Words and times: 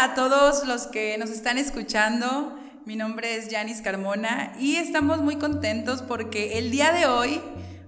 A 0.00 0.14
todos 0.14 0.64
los 0.64 0.86
que 0.86 1.18
nos 1.18 1.28
están 1.28 1.58
escuchando. 1.58 2.56
Mi 2.84 2.94
nombre 2.94 3.34
es 3.34 3.48
Yanis 3.48 3.82
Carmona 3.82 4.52
y 4.56 4.76
estamos 4.76 5.20
muy 5.20 5.38
contentos 5.38 6.02
porque 6.02 6.56
el 6.60 6.70
día 6.70 6.92
de 6.92 7.06
hoy, 7.06 7.40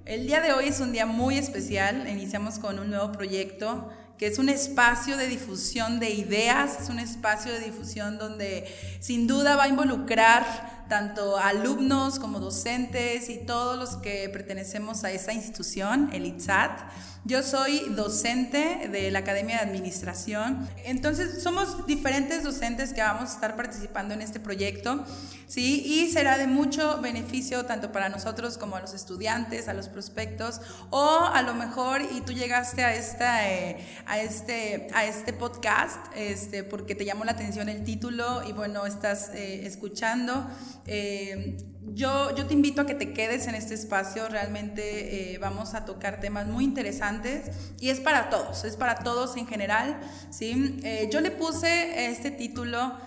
el 0.06 0.26
día 0.26 0.40
de 0.40 0.52
hoy 0.52 0.64
es 0.66 0.80
un 0.80 0.90
día 0.90 1.06
muy 1.06 1.38
especial. 1.38 2.08
Iniciamos 2.08 2.58
con 2.58 2.80
un 2.80 2.90
nuevo 2.90 3.12
proyecto 3.12 3.90
que 4.18 4.26
es 4.26 4.40
un 4.40 4.48
espacio 4.48 5.16
de 5.16 5.28
difusión 5.28 6.00
de 6.00 6.10
ideas, 6.10 6.80
es 6.82 6.88
un 6.88 6.98
espacio 6.98 7.52
de 7.52 7.60
difusión 7.60 8.18
donde 8.18 8.66
sin 8.98 9.28
duda 9.28 9.54
va 9.54 9.62
a 9.62 9.68
involucrar 9.68 10.79
tanto 10.90 11.38
alumnos 11.38 12.18
como 12.18 12.40
docentes 12.40 13.30
y 13.30 13.38
todos 13.38 13.78
los 13.78 13.96
que 14.02 14.28
pertenecemos 14.28 15.04
a 15.04 15.12
esa 15.12 15.32
institución, 15.32 16.10
el 16.12 16.26
ITSAT. 16.26 16.80
Yo 17.26 17.42
soy 17.42 17.80
docente 17.90 18.88
de 18.90 19.10
la 19.10 19.18
Academia 19.18 19.58
de 19.58 19.62
Administración, 19.62 20.66
entonces 20.84 21.42
somos 21.42 21.86
diferentes 21.86 22.42
docentes 22.42 22.94
que 22.94 23.02
vamos 23.02 23.30
a 23.30 23.34
estar 23.34 23.56
participando 23.56 24.14
en 24.14 24.22
este 24.22 24.40
proyecto, 24.40 25.04
¿sí? 25.46 25.82
Y 25.84 26.10
será 26.10 26.38
de 26.38 26.46
mucho 26.46 26.98
beneficio 27.02 27.66
tanto 27.66 27.92
para 27.92 28.08
nosotros 28.08 28.56
como 28.56 28.76
a 28.76 28.80
los 28.80 28.94
estudiantes, 28.94 29.68
a 29.68 29.74
los 29.74 29.88
prospectos, 29.88 30.62
o 30.88 31.20
a 31.30 31.42
lo 31.42 31.54
mejor 31.54 32.00
y 32.00 32.22
tú 32.22 32.32
llegaste 32.32 32.84
a, 32.84 32.94
esta, 32.94 33.50
eh, 33.50 33.86
a, 34.06 34.18
este, 34.18 34.88
a 34.94 35.04
este 35.04 35.34
podcast 35.34 35.98
este, 36.16 36.64
porque 36.64 36.94
te 36.94 37.04
llamó 37.04 37.24
la 37.24 37.32
atención 37.32 37.68
el 37.68 37.84
título 37.84 38.48
y 38.48 38.52
bueno, 38.52 38.86
estás 38.86 39.28
eh, 39.34 39.66
escuchando. 39.66 40.46
Eh, 40.92 41.56
yo, 41.94 42.34
yo 42.34 42.46
te 42.46 42.54
invito 42.54 42.80
a 42.82 42.86
que 42.86 42.96
te 42.96 43.12
quedes 43.12 43.46
en 43.46 43.54
este 43.54 43.74
espacio, 43.74 44.28
realmente 44.28 45.34
eh, 45.34 45.38
vamos 45.38 45.74
a 45.74 45.84
tocar 45.84 46.18
temas 46.18 46.48
muy 46.48 46.64
interesantes 46.64 47.50
y 47.78 47.90
es 47.90 48.00
para 48.00 48.28
todos, 48.28 48.64
es 48.64 48.76
para 48.76 48.96
todos 48.96 49.36
en 49.36 49.46
general. 49.46 50.00
¿sí? 50.30 50.80
Eh, 50.82 51.08
yo 51.12 51.20
le 51.20 51.30
puse 51.30 52.06
este 52.06 52.32
título 52.32 52.98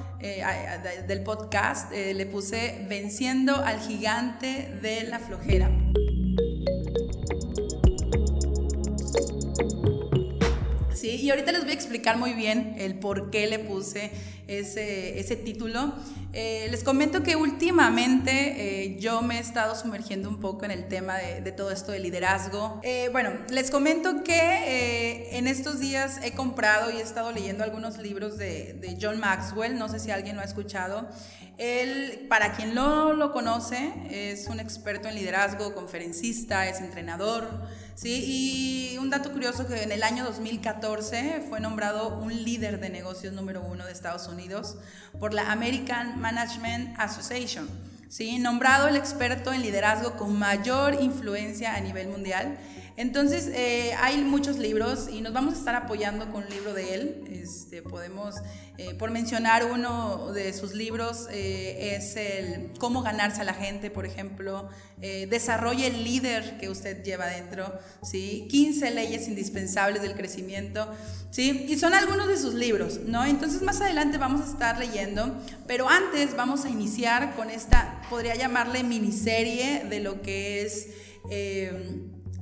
del 1.07 1.21
podcast, 1.23 1.91
le 1.91 2.25
puse 2.25 2.85
Venciendo 2.87 3.57
al 3.57 3.81
gigante 3.81 4.73
de 4.81 5.03
la 5.03 5.19
flojera. 5.19 5.69
Ahorita 11.33 11.51
les 11.51 11.63
voy 11.63 11.71
a 11.71 11.75
explicar 11.75 12.17
muy 12.17 12.33
bien 12.33 12.75
el 12.77 12.95
por 12.95 13.31
qué 13.31 13.47
le 13.47 13.59
puse 13.59 14.11
ese, 14.47 15.19
ese 15.19 15.35
título. 15.35 15.93
Eh, 16.31 16.67
les 16.71 16.83
comento 16.83 17.21
que 17.21 17.35
últimamente 17.35 18.85
eh, 18.85 18.97
yo 18.99 19.21
me 19.21 19.37
he 19.37 19.39
estado 19.39 19.75
sumergiendo 19.75 20.29
un 20.29 20.39
poco 20.39 20.65
en 20.65 20.71
el 20.71 20.87
tema 20.87 21.17
de, 21.17 21.51
todo 21.51 21.71
esto 21.71 21.91
de 21.91 21.99
liderazgo. 21.99 22.79
Eh, 22.83 23.09
bueno, 23.11 23.31
les 23.49 23.69
comento 23.69 24.23
que 24.23 25.29
en 25.31 25.47
estos 25.47 25.79
días 25.79 26.19
he 26.23 26.31
comprado 26.31 26.91
y 26.91 26.97
he 26.97 27.01
estado 27.01 27.31
leyendo 27.31 27.63
algunos 27.63 27.97
libros 27.97 28.37
de, 28.37 28.73
de, 28.73 28.97
John 28.99 29.19
Maxwell, 29.19 29.77
no 29.77 29.89
sé 29.89 29.99
si 29.99 30.11
alguien 30.11 30.35
lo 30.35 30.41
ha 30.41 30.45
escuchado. 30.45 31.07
Él, 31.57 32.25
para 32.29 32.53
quien 32.53 32.73
no 32.73 33.13
lo 33.13 33.31
conoce, 33.31 33.93
es 34.09 34.47
un 34.47 34.59
experto 34.59 35.07
en 35.07 35.15
liderazgo, 35.15 35.75
conferencista, 35.75 36.67
es 36.67 36.79
entrenador, 36.79 37.47
¿sí? 37.95 38.93
Y 38.93 38.97
un 38.97 39.09
dato 39.09 39.31
curioso 39.31 39.67
que 39.67 39.83
en 39.83 39.91
el 39.91 40.03
año 40.03 40.23
2014 40.23 41.45
fue 41.49 41.59
nombrado 41.59 42.17
un 42.17 42.43
líder 42.43 42.79
de 42.79 42.89
negocios 42.89 43.33
número 43.33 43.61
uno 43.61 43.85
de 43.85 43.91
Estados 43.91 44.27
Unidos 44.27 44.77
por 45.19 45.33
la 45.33 45.51
American 45.51 46.19
Management 46.19 46.99
Association, 46.99 47.67
¿sí? 48.13 48.37
nombrado 48.37 48.87
el 48.87 48.95
experto 48.95 49.51
en 49.53 49.63
liderazgo 49.63 50.15
con 50.17 50.37
mayor 50.37 51.01
influencia 51.01 51.73
a 51.73 51.81
nivel 51.81 52.09
mundial. 52.09 52.59
Entonces, 52.95 53.49
eh, 53.55 53.95
hay 53.99 54.19
muchos 54.19 54.59
libros 54.59 55.09
y 55.11 55.21
nos 55.21 55.33
vamos 55.33 55.55
a 55.55 55.57
estar 55.57 55.73
apoyando 55.73 56.31
con 56.31 56.43
un 56.43 56.49
libro 56.49 56.75
de 56.75 56.93
él. 56.93 57.23
Este, 57.31 57.81
podemos, 57.81 58.35
eh, 58.77 58.93
por 58.93 59.09
mencionar 59.09 59.65
uno 59.65 60.31
de 60.31 60.53
sus 60.53 60.75
libros, 60.75 61.27
eh, 61.31 61.95
es 61.95 62.15
el 62.15 62.71
Cómo 62.77 63.01
ganarse 63.01 63.41
a 63.41 63.45
la 63.45 63.55
gente, 63.55 63.89
por 63.89 64.05
ejemplo. 64.05 64.69
desarrolle 65.29 65.87
el 65.87 66.05
líder 66.05 66.57
que 66.57 66.69
usted 66.69 67.03
lleva 67.03 67.25
dentro, 67.25 67.77
¿sí? 68.03 68.47
15 68.49 68.91
leyes 68.91 69.27
indispensables 69.27 70.01
del 70.01 70.15
crecimiento, 70.15 70.87
¿sí? 71.29 71.65
Y 71.67 71.77
son 71.77 71.93
algunos 71.93 72.29
de 72.29 72.37
sus 72.37 72.53
libros, 72.53 73.01
¿no? 73.05 73.25
Entonces, 73.25 73.61
más 73.63 73.81
adelante 73.81 74.17
vamos 74.17 74.47
a 74.47 74.49
estar 74.49 74.77
leyendo, 74.77 75.35
pero 75.67 75.89
antes 75.89 76.37
vamos 76.37 76.63
a 76.63 76.69
iniciar 76.69 77.35
con 77.35 77.49
esta, 77.49 78.01
podría 78.13 78.35
llamarle 78.35 78.83
miniserie 78.83 79.85
de 79.89 79.99
lo 79.99 80.21
que 80.21 80.61
es 80.61 80.87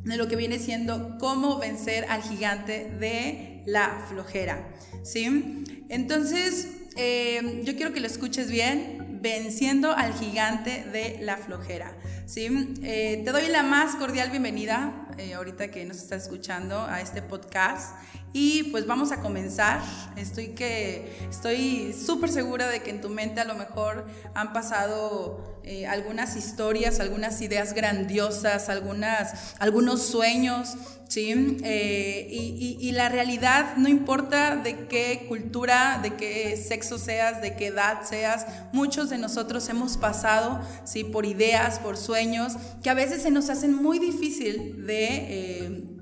de 0.03 0.17
lo 0.17 0.27
que 0.27 0.35
viene 0.35 0.59
siendo 0.59 1.17
cómo 1.17 1.59
vencer 1.59 2.05
al 2.09 2.21
gigante 2.21 2.91
de 2.99 3.63
la 3.65 4.05
flojera. 4.09 4.67
¿sí? 5.03 5.63
Entonces, 5.87 6.67
eh, 6.97 7.61
yo 7.63 7.75
quiero 7.77 7.93
que 7.93 8.01
lo 8.01 8.07
escuches 8.07 8.49
bien, 8.51 9.19
venciendo 9.21 9.91
al 9.91 10.13
gigante 10.13 10.83
de 10.91 11.19
la 11.21 11.37
flojera. 11.37 11.95
¿sí? 12.25 12.73
Eh, 12.83 13.21
te 13.23 13.31
doy 13.31 13.47
la 13.47 13.63
más 13.63 13.95
cordial 13.95 14.31
bienvenida, 14.31 15.07
eh, 15.17 15.35
ahorita 15.35 15.69
que 15.69 15.85
nos 15.85 15.97
estás 15.97 16.23
escuchando, 16.23 16.81
a 16.81 16.99
este 16.99 17.21
podcast. 17.21 17.95
Y 18.33 18.63
pues 18.71 18.87
vamos 18.87 19.11
a 19.11 19.21
comenzar. 19.21 19.81
Estoy 20.15 20.49
que 20.49 21.27
estoy 21.29 21.93
súper 21.93 22.29
segura 22.29 22.67
de 22.67 22.81
que 22.81 22.89
en 22.89 23.01
tu 23.01 23.09
mente 23.09 23.41
a 23.41 23.45
lo 23.45 23.55
mejor 23.55 24.07
han 24.33 24.53
pasado 24.53 25.50
eh, 25.63 25.85
algunas 25.85 26.35
historias, 26.35 26.99
algunas 26.99 27.41
ideas 27.41 27.73
grandiosas, 27.73 28.69
algunas, 28.69 29.55
algunos 29.59 30.01
sueños, 30.01 30.75
¿sí? 31.07 31.57
Eh, 31.63 32.27
y, 32.31 32.77
y, 32.79 32.91
la 32.93 33.09
realidad, 33.09 33.75
no 33.77 33.87
importa 33.89 34.55
de 34.55 34.87
qué 34.87 35.25
cultura, 35.27 35.99
de 36.01 36.15
qué 36.15 36.57
sexo 36.57 36.97
seas, 36.97 37.41
de 37.41 37.55
qué 37.55 37.67
edad 37.67 38.01
seas, 38.03 38.45
muchos 38.71 39.09
de 39.09 39.17
nosotros 39.17 39.67
hemos 39.69 39.97
pasado, 39.97 40.61
¿sí? 40.83 41.03
Por 41.03 41.25
ideas, 41.25 41.79
por 41.79 41.97
sueños, 41.97 42.53
que 42.81 42.89
a 42.89 42.93
veces 42.93 43.21
se 43.21 43.31
nos 43.31 43.49
hacen 43.49 43.73
muy 43.73 43.99
difícil 43.99 44.85
de... 44.85 45.07
Eh, 45.07 46.00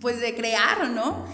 pues 0.00 0.20
de 0.20 0.34
crear, 0.34 0.90
¿no? 0.90 1.26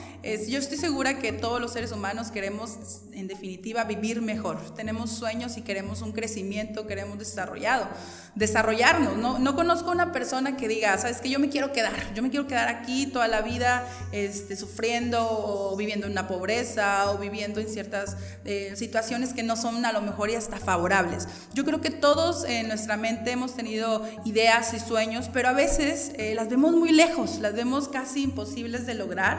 yo 0.48 0.58
estoy 0.58 0.78
segura 0.78 1.18
que 1.18 1.32
todos 1.32 1.60
los 1.60 1.74
seres 1.74 1.92
humanos 1.92 2.30
queremos, 2.30 3.02
en 3.12 3.28
definitiva, 3.28 3.84
vivir 3.84 4.22
mejor. 4.22 4.58
Tenemos 4.74 5.10
sueños 5.10 5.58
y 5.58 5.62
queremos 5.62 6.00
un 6.00 6.12
crecimiento, 6.12 6.86
queremos 6.86 7.18
desarrollado, 7.18 7.86
desarrollarnos. 8.34 9.18
No, 9.18 9.38
no 9.38 9.54
conozco 9.54 9.90
una 9.90 10.12
persona 10.12 10.56
que 10.56 10.66
diga, 10.66 10.96
sabes 10.96 11.20
que 11.20 11.28
yo 11.28 11.38
me 11.38 11.50
quiero 11.50 11.72
quedar, 11.72 12.14
yo 12.14 12.22
me 12.22 12.30
quiero 12.30 12.46
quedar 12.46 12.68
aquí 12.68 13.06
toda 13.06 13.28
la 13.28 13.42
vida 13.42 13.86
este, 14.12 14.56
sufriendo 14.56 15.28
o 15.28 15.76
viviendo 15.76 16.06
en 16.06 16.12
una 16.12 16.26
pobreza 16.26 17.10
o 17.10 17.18
viviendo 17.18 17.60
en 17.60 17.68
ciertas 17.68 18.16
eh, 18.46 18.72
situaciones 18.76 19.34
que 19.34 19.42
no 19.42 19.56
son 19.56 19.84
a 19.84 19.92
lo 19.92 20.00
mejor 20.00 20.30
y 20.30 20.36
hasta 20.36 20.56
favorables. 20.56 21.28
Yo 21.52 21.66
creo 21.66 21.82
que 21.82 21.90
todos 21.90 22.44
en 22.44 22.68
nuestra 22.68 22.96
mente 22.96 23.32
hemos 23.32 23.54
tenido 23.54 24.08
ideas 24.24 24.72
y 24.72 24.80
sueños, 24.80 25.28
pero 25.34 25.50
a 25.50 25.52
veces 25.52 26.12
eh, 26.16 26.34
las 26.34 26.48
vemos 26.48 26.74
muy 26.74 26.92
lejos, 26.92 27.40
las 27.40 27.52
vemos 27.52 27.88
casi 27.88 28.22
imposibles 28.22 28.53
de 28.62 28.94
lograr. 28.94 29.38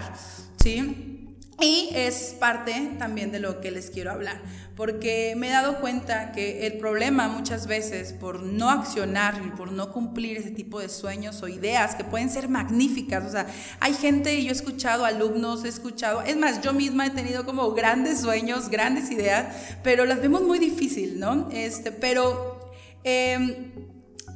¿sí? 0.62 1.22
Y 1.62 1.90
es 1.94 2.36
parte 2.38 2.96
también 3.00 3.32
de 3.32 3.40
lo 3.40 3.62
que 3.62 3.72
les 3.72 3.90
quiero 3.90 4.12
hablar, 4.12 4.42
porque 4.76 5.36
me 5.38 5.48
he 5.48 5.52
dado 5.52 5.80
cuenta 5.80 6.34
que 6.34 6.68
el 6.68 6.78
problema 6.80 7.30
muchas 7.30 7.66
veces 7.66 8.12
por 8.12 8.44
no 8.44 8.70
accionar 8.70 9.42
y 9.46 9.52
por 9.52 9.72
no 9.72 9.94
cumplir 9.94 10.36
ese 10.36 10.52
tipo 10.52 10.82
de 10.82 10.90
sueños 10.90 11.42
o 11.44 11.48
ideas 11.48 11.96
que 11.96 12.04
pueden 12.04 12.30
ser 12.30 12.50
magníficas, 12.50 13.24
o 13.24 13.32
sea, 13.32 13.48
hay 13.80 13.94
gente 13.94 14.44
yo 14.44 14.50
he 14.50 14.52
escuchado 14.52 15.06
alumnos, 15.06 15.64
he 15.64 15.70
escuchado, 15.70 16.24
es 16.24 16.36
más, 16.36 16.62
yo 16.62 16.74
misma 16.74 17.06
he 17.06 17.12
tenido 17.12 17.46
como 17.46 17.72
grandes 17.72 18.20
sueños, 18.20 18.68
grandes 18.68 19.10
ideas, 19.10 19.78
pero 19.82 20.04
las 20.04 20.22
vemos 20.22 20.42
muy 20.42 20.60
difícil, 20.60 21.20
¿no? 21.20 21.48
Este, 21.52 21.94
pero... 21.94 22.70
Em, 23.06 23.85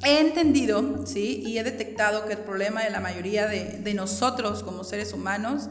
he 0.02 0.20
entendido, 0.20 1.06
¿sí? 1.06 1.42
Y 1.44 1.58
he 1.58 1.64
detectado 1.64 2.26
que 2.26 2.34
el 2.34 2.38
problema 2.40 2.82
de 2.82 2.90
la 2.90 3.00
mayoría 3.00 3.46
de, 3.46 3.94
nosotros 3.94 4.62
como 4.62 4.84
seres 4.84 5.12
humanos 5.12 5.68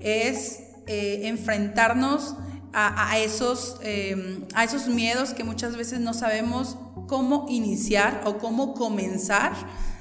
es 0.00 0.60
eh, 0.86 1.22
enfrentarnos 1.24 2.36
a, 2.74 3.18
esos, 3.18 3.76
em, 3.82 4.46
a 4.54 4.64
esos 4.64 4.88
miedos 4.88 5.34
que 5.34 5.44
muchas 5.44 5.76
veces 5.76 6.00
no 6.00 6.14
sabemos 6.14 6.78
cómo 7.06 7.46
iniciar 7.48 8.22
o 8.24 8.38
cómo 8.38 8.72
comenzar 8.72 9.52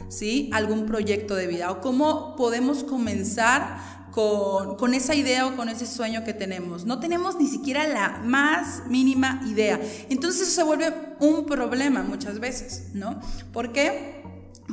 ¿sí? 0.07 0.49
algún 0.53 0.85
proyecto 0.85 1.35
de 1.35 1.47
vida 1.47 1.71
o 1.71 1.81
cómo 1.81 2.35
podemos 2.37 2.83
comenzar 2.83 4.00
con, 4.11 4.93
esa 4.93 5.15
idea 5.15 5.47
o 5.47 5.55
con 5.55 5.69
ese 5.69 5.87
sueño 5.87 6.23
que 6.23 6.33
tenemos. 6.33 6.85
No 6.85 6.99
tenemos 6.99 7.37
ni 7.37 7.47
siquiera 7.47 7.87
la 7.87 8.19
más 8.23 8.83
mínima 8.87 9.41
idea. 9.47 9.79
Entonces 10.09 10.41
eso 10.43 10.51
se 10.51 10.63
vuelve 10.63 10.93
un 11.19 11.45
problema 11.45 12.03
muchas 12.03 12.39
veces, 12.39 12.89
¿no? 12.93 13.19
¿Por 13.53 13.71
qué? 13.71 14.21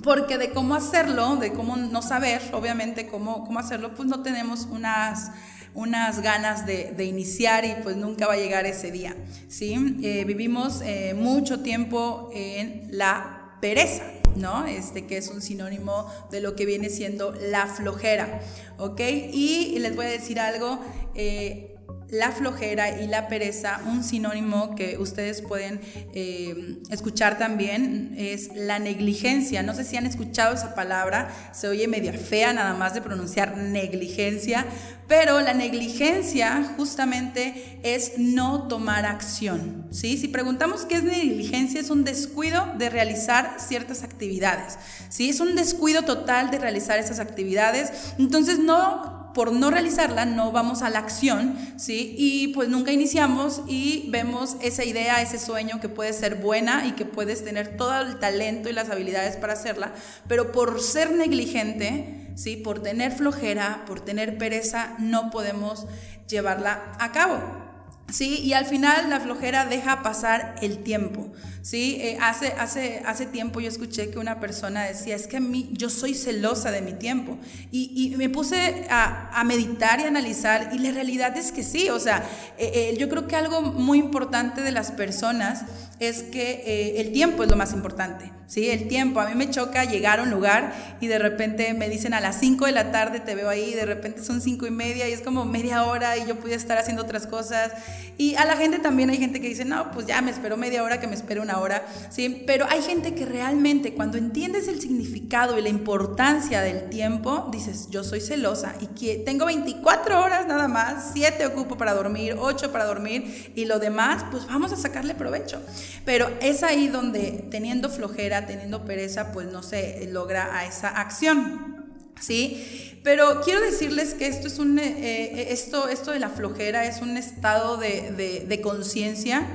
porque 0.03 0.39
de 0.39 0.51
cómo 0.51 0.77
hacerlo, 0.77 1.37
de 1.37 1.53
cómo 1.53 1.77
no 1.77 2.03
saber, 2.03 2.41
obviamente, 2.53 3.09
cómo, 3.09 3.45
cómo 3.45 3.59
hacerlo, 3.59 3.97
pues 3.97 4.09
no 4.09 4.23
tenemos 4.23 4.69
unas, 4.71 5.33
unas 5.75 6.23
ganas 6.23 6.67
de, 6.67 6.93
de, 6.97 7.05
iniciar 7.05 7.65
y 7.65 7.75
pues 7.83 7.97
nunca 7.97 8.29
va 8.29 8.35
a 8.35 8.37
llegar 8.37 8.65
ese 8.65 8.93
día, 8.93 9.17
¿sí? 9.49 9.75
Eh, 10.03 10.25
vivimos 10.25 10.83
eh, 10.85 11.15
mucho 11.15 11.61
tiempo 11.61 12.31
en 12.33 12.87
la 12.91 13.57
pereza, 13.61 14.05
¿no? 14.39 14.67
Este 14.67 15.07
que 15.07 15.17
es 15.17 15.29
un 15.29 15.43
sinónimo 15.43 16.07
de 16.31 16.41
lo 16.41 16.55
que 16.57 16.67
viene 16.67 16.89
siendo 16.89 17.33
la 17.33 17.67
flojera, 17.67 18.41
¿ok? 18.79 19.01
Y 19.33 19.79
les 19.79 19.95
voy 19.95 20.07
a 20.07 20.11
decir 20.11 20.41
algo, 20.41 20.79
eh, 21.15 21.78
la 22.11 22.33
flojera 22.33 23.01
y 23.01 23.07
la 23.07 23.29
pereza, 23.29 23.81
un 23.87 24.03
sinónimo 24.03 24.75
que 24.75 24.97
ustedes 24.99 25.43
pueden 25.43 25.81
eh, 26.15 26.79
escuchar 26.91 27.39
también 27.39 28.15
es 28.17 28.51
la 28.55 28.79
negligencia. 28.79 29.63
No 29.63 29.75
sé 29.75 29.85
si 29.85 29.97
han 29.97 30.07
escuchado 30.07 30.55
esa 30.55 30.75
palabra, 30.75 31.29
se 31.53 31.69
oye 31.69 31.87
media 31.87 32.13
fea 32.13 32.53
nada 32.53 32.75
más 32.75 32.95
de 32.95 33.03
pronunciar 33.03 33.59
negligencia, 33.59 34.65
pero 35.07 35.41
la 35.41 35.55
negligencia 35.55 36.75
justamente 36.77 37.79
es 37.83 38.13
no 38.19 38.69
tomar 38.69 39.05
acción. 39.05 39.87
¿sí? 39.91 40.17
Si 40.17 40.29
preguntamos 40.29 40.87
qué 40.87 40.97
es 40.97 41.03
negligencia, 41.03 41.81
es 41.81 41.91
un 41.91 42.05
descuido 42.05 42.73
de 42.79 42.89
realizar 42.89 43.57
ciertas 43.59 44.03
actividades. 44.03 44.79
¿sí? 45.11 45.29
Es 45.29 45.41
un 45.41 45.57
descuido 45.57 46.03
total 46.03 46.51
de 46.51 46.59
realizar 46.59 46.99
esas 46.99 47.21
actividades. 47.21 48.15
Entonces 48.19 48.59
no 48.59 49.28
por 49.39 49.53
no 49.53 49.71
realizarla 49.71 50.25
no 50.25 50.51
vamos 50.51 50.83
a 50.83 50.91
la 50.91 50.99
acción, 50.99 51.57
¿sí? 51.77 52.17
Y 52.19 52.49
pues 52.49 52.69
nunca 52.69 52.91
iniciamos 52.91 53.63
y 53.69 54.11
vemos 54.11 54.57
esa 54.63 54.83
idea, 54.83 55.23
ese 55.23 55.39
sueño 55.39 55.79
que 55.81 55.89
puede 55.89 56.13
ser 56.13 56.35
buena 56.35 56.89
y 56.89 56.93
que 56.97 57.05
puedes 57.05 57.45
tener 57.45 57.77
todo 57.77 58.01
el 58.01 58.19
talento 58.19 58.69
y 58.69 58.73
las 58.73 58.91
habilidades 58.91 59.37
para 59.37 59.53
hacerla, 59.53 59.93
pero 60.27 60.51
por 60.51 60.81
ser 60.81 61.13
negligente, 61.13 62.33
¿sí? 62.35 62.57
Por 62.57 62.83
tener 62.83 63.13
flojera, 63.13 63.85
por 63.87 64.01
tener 64.01 64.39
pereza, 64.39 64.97
no 64.99 65.31
podemos 65.31 65.87
llevarla 66.27 66.97
a 66.99 67.13
cabo. 67.13 67.68
¿Sí? 68.11 68.41
Y 68.43 68.53
al 68.55 68.67
final 68.67 69.11
la 69.11 69.21
flojera 69.21 69.67
deja 69.67 70.03
pasar 70.03 70.57
el 70.63 70.79
tiempo, 70.79 71.29
¿sí? 71.63 71.99
Eh, 72.01 72.19
hace, 72.21 72.55
hace, 72.59 73.03
hace 73.07 73.27
tiempo 73.27 73.61
yo 73.61 73.69
escuché 73.69 74.11
que 74.11 74.19
una 74.19 74.41
persona 74.41 74.85
decía, 74.85 75.15
es 75.15 75.27
que 75.27 75.37
a 75.37 75.41
mí, 75.41 75.71
yo 75.73 75.91
soy 75.91 76.15
celosa 76.15 76.71
de 76.71 76.81
mi 76.81 76.95
tiempo. 76.95 77.39
Y, 77.71 78.15
me 78.17 78.29
puse 78.29 78.87
a, 78.91 79.43
meditar 79.45 80.01
y 80.01 80.05
analizar 80.05 80.71
y 80.73 80.79
la 80.79 80.91
realidad 80.91 81.37
es 81.37 81.53
que 81.53 81.63
sí, 81.63 81.89
o 81.91 82.01
sea, 82.01 82.25
eh, 82.59 82.71
eh, 82.75 82.97
yo 82.99 83.09
creo 83.09 83.27
que 83.27 83.37
algo 83.37 83.63
muy 83.63 83.99
importante 83.99 84.63
de 84.63 84.73
las 84.73 84.91
personas 84.91 85.65
es 86.01 86.23
que 86.23 86.95
el 86.99 87.13
tiempo 87.13 87.43
es 87.43 87.51
lo 87.51 87.57
más 87.57 87.73
importante. 87.73 88.33
¿sí? 88.49 88.71
El 88.71 88.89
tiempo. 88.89 89.21
A 89.21 89.29
mí 89.29 89.35
me 89.37 89.49
choca 89.49 89.85
llegar 89.85 90.19
a 90.19 90.25
un 90.25 90.31
lugar 90.31 90.97
y 91.01 91.07
de 91.07 91.19
repente 91.19 91.73
me 91.75 91.89
dicen 91.89 92.15
a 92.15 92.21
las 92.21 92.41
5 92.41 92.67
de 92.67 92.73
la 92.73 92.91
tarde 92.91 93.21
te 93.21 93.37
veo 93.37 93.49
ahí, 93.49 93.75
de 93.75 93.87
repente 93.87 94.25
son 94.25 94.41
5 94.41 94.67
y 94.67 94.71
media 94.71 95.09
y 95.09 95.13
es 95.13 95.21
como 95.21 95.45
media 95.45 95.85
hora 95.85 96.17
y 96.17 96.27
yo 96.27 96.37
pude 96.37 96.55
estar 96.55 96.77
haciendo 96.77 97.03
otras 97.03 97.27
cosas. 97.27 97.73
Y 98.17 98.35
a 98.35 98.45
la 98.45 98.57
gente 98.57 98.81
también 98.81 99.11
hay 99.11 99.19
gente 99.19 99.41
que 99.41 99.49
dice, 99.49 99.65
no, 99.65 99.93
pues 99.93 100.07
ya 100.07 100.21
me 100.23 100.33
espero 100.33 100.57
media 100.57 100.83
hora, 100.83 100.99
que 100.99 101.07
me 101.07 101.15
espero 101.15 101.41
una 101.41 101.61
hora, 101.61 101.87
¿sí? 102.11 102.43
Pero 102.47 102.67
hay 102.69 102.83
gente 102.83 103.15
que 103.15 103.25
realmente 103.25 103.95
cuando 103.95 104.19
entiendes 104.19 104.67
el 104.67 104.81
significado 104.81 105.57
y 105.57 105.63
la 105.63 105.69
importancia 105.69 106.63
del 106.63 106.89
tiempo, 106.89 107.49
dices, 107.53 107.89
yo 107.91 108.03
soy 108.03 108.21
celosa 108.21 108.75
y 108.81 108.87
que 108.89 109.19
tengo 109.19 109.47
24 109.47 110.21
horas 110.21 110.49
nada 110.49 110.67
más, 110.67 111.11
7 111.13 111.47
ocupo 111.47 111.77
para 111.77 111.95
dormir, 111.95 112.35
8 112.37 112.73
para 112.73 112.87
dormir 112.87 113.53
y 113.55 113.67
lo 113.67 113.79
demás, 113.79 114.25
pues 114.33 114.47
vamos 114.47 114.73
a 114.73 114.77
sacarle 114.77 115.15
provecho. 115.15 115.61
Pero 116.05 116.31
es 116.41 116.63
ahí 116.63 116.89
donde 116.89 117.45
teniendo 117.51 117.91
flojera, 117.91 118.47
teniendo 118.47 118.85
pereza, 118.85 119.33
pues 119.33 119.47
no 119.49 119.63
se 119.63 120.09
logra 120.11 120.57
a 120.57 120.67
esa 120.67 120.89
acción. 120.89 121.87
¿Sí? 122.21 122.99
Pero 123.05 123.41
quiero 123.43 123.61
decirles 123.61 124.15
que 124.15 124.27
esto 124.27 124.49
es 124.49 124.59
un, 124.59 124.79
eh, 124.79 124.85
eh, 124.99 125.47
esto, 125.51 125.89
esto 125.89 126.11
de 126.11 126.19
la 126.19 126.29
flojera 126.29 126.85
es 126.85 127.01
un 127.01 127.17
estado 127.17 127.77
de, 127.77 128.61
conciencia, 128.63 129.47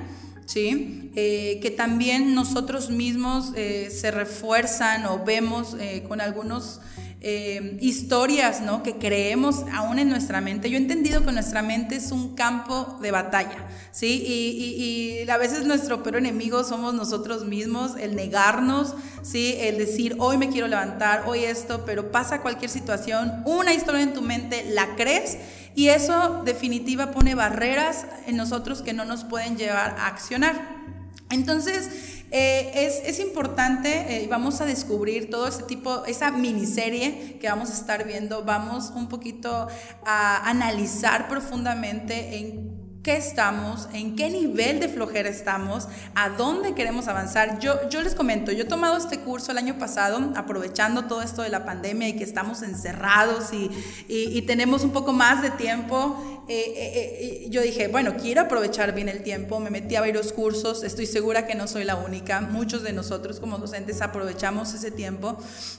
¿sí? 0.45 1.11
Eh, 1.15 1.59
que 1.61 1.69
también 1.69 2.33
nosotros 2.33 2.89
mismos 2.89 3.51
se 3.53 4.11
refuerzan 4.11 5.05
o 5.05 5.23
vemos 5.23 5.75
con 6.07 6.21
algunos 6.21 6.79
eh, 7.25 7.77
historias 7.79 8.59
¿no? 8.59 8.83
que 8.83 8.97
creemos 8.97 9.63
aún 9.71 9.97
en 9.97 10.09
nuestra 10.09 10.41
mente. 10.41 10.69
Yo 10.69 10.77
he 10.77 10.81
entendido 10.81 11.25
que 11.25 11.31
nuestra 11.31 11.61
mente 11.61 11.95
es 11.95 12.11
un 12.11 12.35
campo 12.35 12.99
de 13.01 13.11
batalla, 13.11 13.65
¿sí? 13.91 14.23
Y, 14.27 15.29
a 15.29 15.37
veces 15.37 15.65
nuestro 15.65 16.03
peor 16.03 16.17
enemigo 16.17 16.65
somos 16.65 16.93
nosotros 16.93 17.45
mismos, 17.45 17.93
el 17.97 18.17
negarnos, 18.17 18.93
¿sí? 19.21 19.55
El 19.57 19.77
decir, 19.77 20.17
hoy 20.19 20.37
me 20.37 20.49
quiero 20.49 20.67
levantar, 20.67 21.23
hoy 21.25 21.45
esto, 21.45 21.85
pero 21.85 22.11
pasa 22.11 22.41
cualquier 22.41 22.69
situación, 22.69 23.41
una 23.45 23.73
historia 23.73 24.01
en 24.01 24.13
tu 24.13 24.21
mente, 24.21 24.65
la 24.71 24.95
crees 24.97 25.37
y 25.75 25.87
eso 25.87 26.41
definitiva 26.43 27.11
pone 27.11 27.35
barreras 27.35 28.05
en 28.27 28.35
nosotros 28.35 28.81
que 28.81 28.91
no 28.91 29.05
nos 29.05 29.23
pueden 29.23 29.55
llevar 29.55 29.95
a 29.97 30.07
accionar. 30.07 30.83
Entonces, 31.29 32.22
eh, 32.35 33.01
es, 33.05 33.19
importante, 33.19 34.23
eh, 34.23 34.27
vamos 34.27 34.59
a 34.59 34.65
descubrir 34.65 35.29
todo 35.29 35.47
ese 35.47 35.61
tipo, 35.63 36.03
esa 36.05 36.31
miniserie 36.31 37.37
que 37.39 37.47
vamos 37.47 37.69
a 37.69 37.73
estar 37.73 38.07
viendo, 38.07 38.43
vamos 38.43 38.91
un 38.95 39.07
poquito 39.07 39.67
a 40.03 40.49
analizar 40.49 41.27
profundamente 41.27 42.39
en 42.39 42.72
qué 43.03 43.17
estamos, 43.17 43.89
en 43.91 44.15
qué 44.15 44.29
nivel 44.29 44.79
de 44.79 44.87
flojera 44.87 45.27
estamos, 45.27 45.89
a 46.15 46.29
dónde 46.29 46.73
queremos 46.73 47.09
avanzar. 47.09 47.59
Yo, 47.59 47.89
yo 47.89 48.01
les 48.01 48.15
comento, 48.15 48.53
yo 48.53 48.63
he 48.63 48.67
tomado 48.67 48.95
este 48.95 49.19
curso 49.19 49.51
el 49.51 49.57
año 49.57 49.77
pasado, 49.77 50.31
aprovechando 50.37 51.03
todo 51.03 51.21
esto 51.21 51.41
de 51.41 51.49
la 51.49 51.65
pandemia 51.65 52.07
y 52.07 52.13
que 52.13 52.23
estamos 52.23 52.61
encerrados 52.61 53.51
y, 53.51 53.69
y, 54.07 54.41
tenemos 54.43 54.85
un 54.85 54.91
poco 54.91 55.11
más 55.11 55.41
de 55.41 55.49
tiempo. 55.51 56.43
Eh, 56.47 56.73
eh, 56.75 57.43
eh, 57.45 57.47
yo 57.49 57.61
dije, 57.61 57.87
bueno, 57.87 58.15
quiero 58.21 58.41
aprovechar 58.41 58.93
bien 58.93 59.07
el 59.07 59.23
tiempo, 59.23 59.59
me 59.59 59.69
metí 59.69 59.95
a 59.95 60.01
varios 60.01 60.33
cursos, 60.33 60.83
estoy 60.83 61.05
segura 61.05 61.45
que 61.45 61.55
no 61.55 61.67
soy 61.67 61.85
la 61.85 61.95
única, 61.95 62.41
muchos 62.41 62.83
de 62.83 62.91
nosotros 62.91 63.39
como 63.39 63.57
docentes 63.59 64.01
aprovechamos 64.01 64.73
ese 64.73 64.91
tiempo 64.91 65.37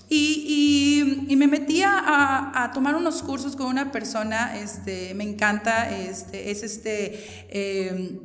y, 0.09 1.27
y 1.29 1.37
me 1.37 1.47
metí 1.47 1.83
a, 1.83 2.51
a, 2.55 2.73
tomar 2.73 2.95
unos 2.95 3.23
cursos 3.23 3.57
con 3.57 3.67
una 3.67 3.93
persona, 3.93 4.59
este, 4.59 5.13
me 5.15 5.25
encanta, 5.25 5.91
este, 5.91 6.51
es 6.51 6.63
este 6.63 7.14
eh, 7.49 8.19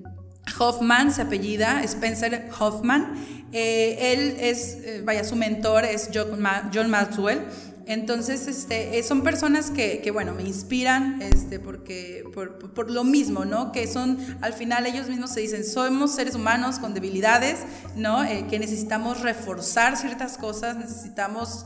Hoffman, 0.57 1.13
se 1.13 1.21
apellida 1.21 1.83
Spencer 1.83 2.49
Hoffman. 2.59 3.13
Eh, 3.51 4.13
él 4.13 4.37
es, 4.39 4.77
eh, 4.83 5.01
vaya, 5.03 5.23
su 5.23 5.35
mentor 5.35 5.85
es 5.85 6.09
John, 6.13 6.89
Maxwell. 6.89 7.41
Entonces, 7.85 8.47
este, 8.47 9.01
son 9.01 9.23
personas 9.23 9.71
que, 9.71 10.07
bueno, 10.13 10.35
me 10.35 10.43
inspiran 10.43 11.19
este, 11.23 11.59
porque, 11.59 12.23
por, 12.33 12.91
lo 12.91 13.03
mismo, 13.03 13.45
¿no? 13.45 13.71
Que 13.71 13.87
son, 13.87 14.19
al 14.41 14.53
final 14.53 14.85
ellos 14.85 15.07
mismos 15.07 15.31
se 15.31 15.39
dicen, 15.39 15.65
somos 15.65 16.13
seres 16.13 16.35
humanos 16.35 16.77
con 16.77 16.93
debilidades, 16.93 17.61
¿no? 17.95 18.21
que 18.47 18.59
necesitamos 18.59 19.21
reforzar 19.21 19.97
ciertas 19.97 20.37
cosas, 20.37 20.77
necesitamos 20.77 21.65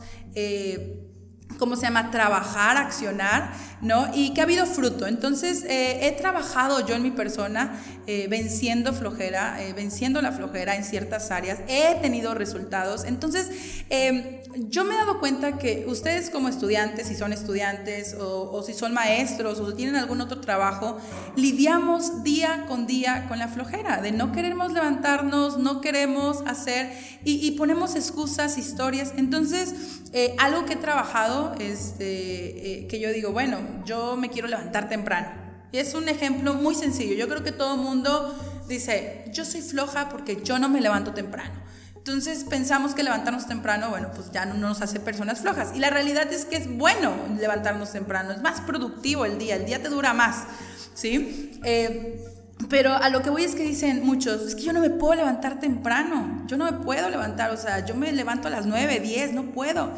¿cómo 1.58 1.76
se 1.76 1.82
llama? 1.82 2.10
Trabajar, 2.10 2.76
accionar, 2.76 3.52
¿no? 3.80 4.10
Y 4.14 4.34
que 4.34 4.40
ha 4.40 4.44
habido 4.44 4.66
fruto. 4.66 5.06
Entonces, 5.06 5.64
eh, 5.64 6.06
he 6.06 6.12
trabajado 6.12 6.86
yo 6.86 6.94
en 6.94 7.02
mi 7.02 7.10
persona 7.10 7.72
eh, 8.06 8.26
venciendo 8.28 8.92
flojera, 8.92 9.62
eh, 9.62 9.72
venciendo 9.72 10.20
la 10.22 10.32
flojera 10.32 10.76
en 10.76 10.84
ciertas 10.84 11.30
áreas, 11.30 11.58
he 11.68 11.96
tenido 12.02 12.34
resultados. 12.34 13.04
Entonces, 13.04 13.50
em, 13.90 14.42
yo 14.68 14.84
me 14.84 14.94
he 14.94 14.98
dado 14.98 15.20
cuenta 15.20 15.58
que 15.58 15.84
ustedes 15.88 16.30
como 16.30 16.48
estudiantes, 16.48 17.08
si 17.08 17.14
son 17.14 17.32
estudiantes 17.32 18.14
o, 18.18 18.62
si 18.62 18.72
son 18.72 18.94
maestros 18.94 19.58
o 19.58 19.70
si 19.70 19.76
tienen 19.76 19.96
algún 19.96 20.20
otro 20.20 20.40
trabajo, 20.40 20.98
lidiamos 21.36 22.22
día 22.22 22.66
con 22.68 22.86
día 22.86 23.26
con 23.28 23.38
la 23.38 23.48
flojera, 23.48 24.00
de 24.00 24.12
no 24.12 24.32
queremos 24.32 24.72
levantarnos, 24.72 25.58
no 25.58 25.80
queremos 25.80 26.42
hacer 26.46 26.92
y, 27.24 27.46
y 27.46 27.52
ponemos 27.52 27.96
excusas, 27.96 28.58
historias. 28.58 29.12
Entonces, 29.16 29.74
algo 30.38 30.64
que 30.64 30.74
he 30.74 30.76
trabajado, 30.76 31.54
este, 31.58 32.82
eh, 32.82 32.86
que 32.86 33.00
yo 33.00 33.12
digo, 33.12 33.32
bueno, 33.32 33.58
yo 33.84 34.16
me 34.16 34.30
quiero 34.30 34.48
levantar 34.48 34.88
temprano. 34.88 35.43
Y 35.74 35.78
es 35.78 35.92
un 35.94 36.08
ejemplo 36.08 36.54
muy 36.54 36.76
sencillo. 36.76 37.16
Yo 37.16 37.26
creo 37.26 37.42
que 37.42 37.50
todo 37.50 37.76
mundo 37.76 38.32
dice, 38.68 39.24
yo 39.32 39.44
soy 39.44 39.60
floja 39.60 40.08
porque 40.08 40.40
yo 40.40 40.60
no 40.60 40.68
me 40.68 40.80
levanto 40.80 41.12
temprano. 41.14 41.50
Entonces 41.96 42.44
pensamos 42.44 42.94
que 42.94 43.02
levantarnos 43.02 43.48
temprano, 43.48 43.90
bueno, 43.90 44.12
pues 44.14 44.30
ya 44.30 44.46
no 44.46 44.54
nos 44.54 44.82
hace 44.82 45.00
personas 45.00 45.40
flojas. 45.40 45.72
Y 45.74 45.80
la 45.80 45.90
realidad 45.90 46.32
es 46.32 46.44
que 46.44 46.54
es 46.54 46.72
bueno 46.78 47.12
levantarnos 47.40 47.90
temprano, 47.90 48.30
es 48.30 48.40
más 48.40 48.60
productivo 48.60 49.24
el 49.24 49.36
día, 49.36 49.56
el 49.56 49.66
día 49.66 49.82
te 49.82 49.88
dura 49.88 50.14
más, 50.14 50.44
¿sí? 50.94 51.58
Eh, 51.64 52.24
pero 52.68 52.92
a 52.92 53.08
lo 53.08 53.22
que 53.22 53.30
voy 53.30 53.42
es 53.42 53.56
que 53.56 53.64
dicen 53.64 54.06
muchos, 54.06 54.42
es 54.42 54.54
que 54.54 54.62
yo 54.62 54.72
no 54.72 54.78
me 54.78 54.90
puedo 54.90 55.16
levantar 55.16 55.58
temprano, 55.58 56.44
yo 56.46 56.56
no 56.56 56.66
me 56.66 56.84
puedo 56.84 57.10
levantar, 57.10 57.50
o 57.50 57.56
sea, 57.56 57.84
yo 57.84 57.96
me 57.96 58.12
levanto 58.12 58.46
a 58.46 58.52
las 58.52 58.64
9, 58.64 59.00
10, 59.00 59.32
no 59.32 59.46
puedo. 59.50 59.90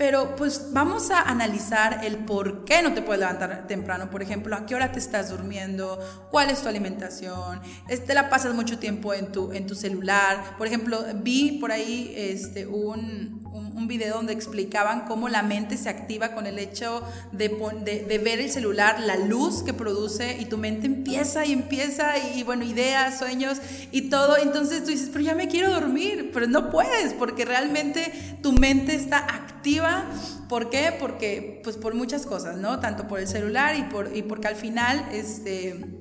Pero 0.00 0.34
pues 0.34 0.72
vamos 0.72 1.10
a 1.10 1.20
analizar 1.20 2.06
el 2.06 2.16
por 2.16 2.64
qué 2.64 2.80
no 2.80 2.94
te 2.94 3.02
puedes 3.02 3.20
levantar 3.20 3.66
temprano. 3.66 4.08
Por 4.08 4.22
ejemplo, 4.22 4.56
a 4.56 4.64
qué 4.64 4.74
hora 4.74 4.92
te 4.92 4.98
estás 4.98 5.28
durmiendo, 5.28 5.98
cuál 6.30 6.48
es 6.48 6.62
tu 6.62 6.70
alimentación, 6.70 7.60
te 7.86 8.14
la 8.14 8.30
pasas 8.30 8.54
mucho 8.54 8.78
tiempo 8.78 9.12
en 9.12 9.30
tu, 9.30 9.52
en 9.52 9.66
tu 9.66 9.74
celular. 9.74 10.56
Por 10.56 10.66
ejemplo, 10.66 11.04
vi 11.16 11.58
por 11.60 11.70
ahí 11.70 12.14
este, 12.16 12.66
un, 12.66 13.42
un, 13.52 13.88
video 13.88 14.14
donde 14.14 14.32
explicaban 14.32 15.06
cómo 15.06 15.28
la 15.28 15.42
mente 15.42 15.76
se 15.76 15.88
activa 15.88 16.32
con 16.32 16.46
el 16.46 16.60
hecho 16.60 17.02
de, 17.32 17.48
de, 18.06 18.18
ver 18.18 18.38
el 18.38 18.48
celular, 18.48 19.00
la 19.00 19.16
luz 19.16 19.64
que 19.64 19.74
produce 19.74 20.38
y 20.38 20.44
tu 20.44 20.58
mente 20.58 20.86
empieza 20.86 21.44
y 21.44 21.52
empieza 21.52 22.16
y, 22.16 22.44
bueno, 22.44 22.64
ideas, 22.64 23.18
sueños 23.18 23.58
y 23.90 24.02
todo. 24.02 24.36
Entonces 24.36 24.84
tú 24.84 24.90
dices, 24.90 25.10
pero 25.12 25.24
ya 25.24 25.34
me 25.34 25.48
quiero 25.48 25.72
dormir, 25.72 26.30
pero 26.32 26.46
no 26.46 26.70
puedes 26.70 27.14
porque 27.14 27.44
realmente 27.44 28.38
tu 28.42 28.52
mente 28.52 28.94
está 28.94 29.18
activa. 29.18 29.89
¿Por 30.48 30.70
qué? 30.70 30.94
Porque, 30.98 31.60
pues 31.62 31.76
por 31.76 31.94
muchas 31.94 32.26
cosas, 32.26 32.56
¿no? 32.56 32.80
Tanto 32.80 33.06
por 33.06 33.20
el 33.20 33.28
celular 33.28 33.76
y, 33.76 33.82
por, 33.84 34.16
y 34.16 34.22
porque 34.22 34.48
al 34.48 34.56
final, 34.56 35.08
este 35.12 36.00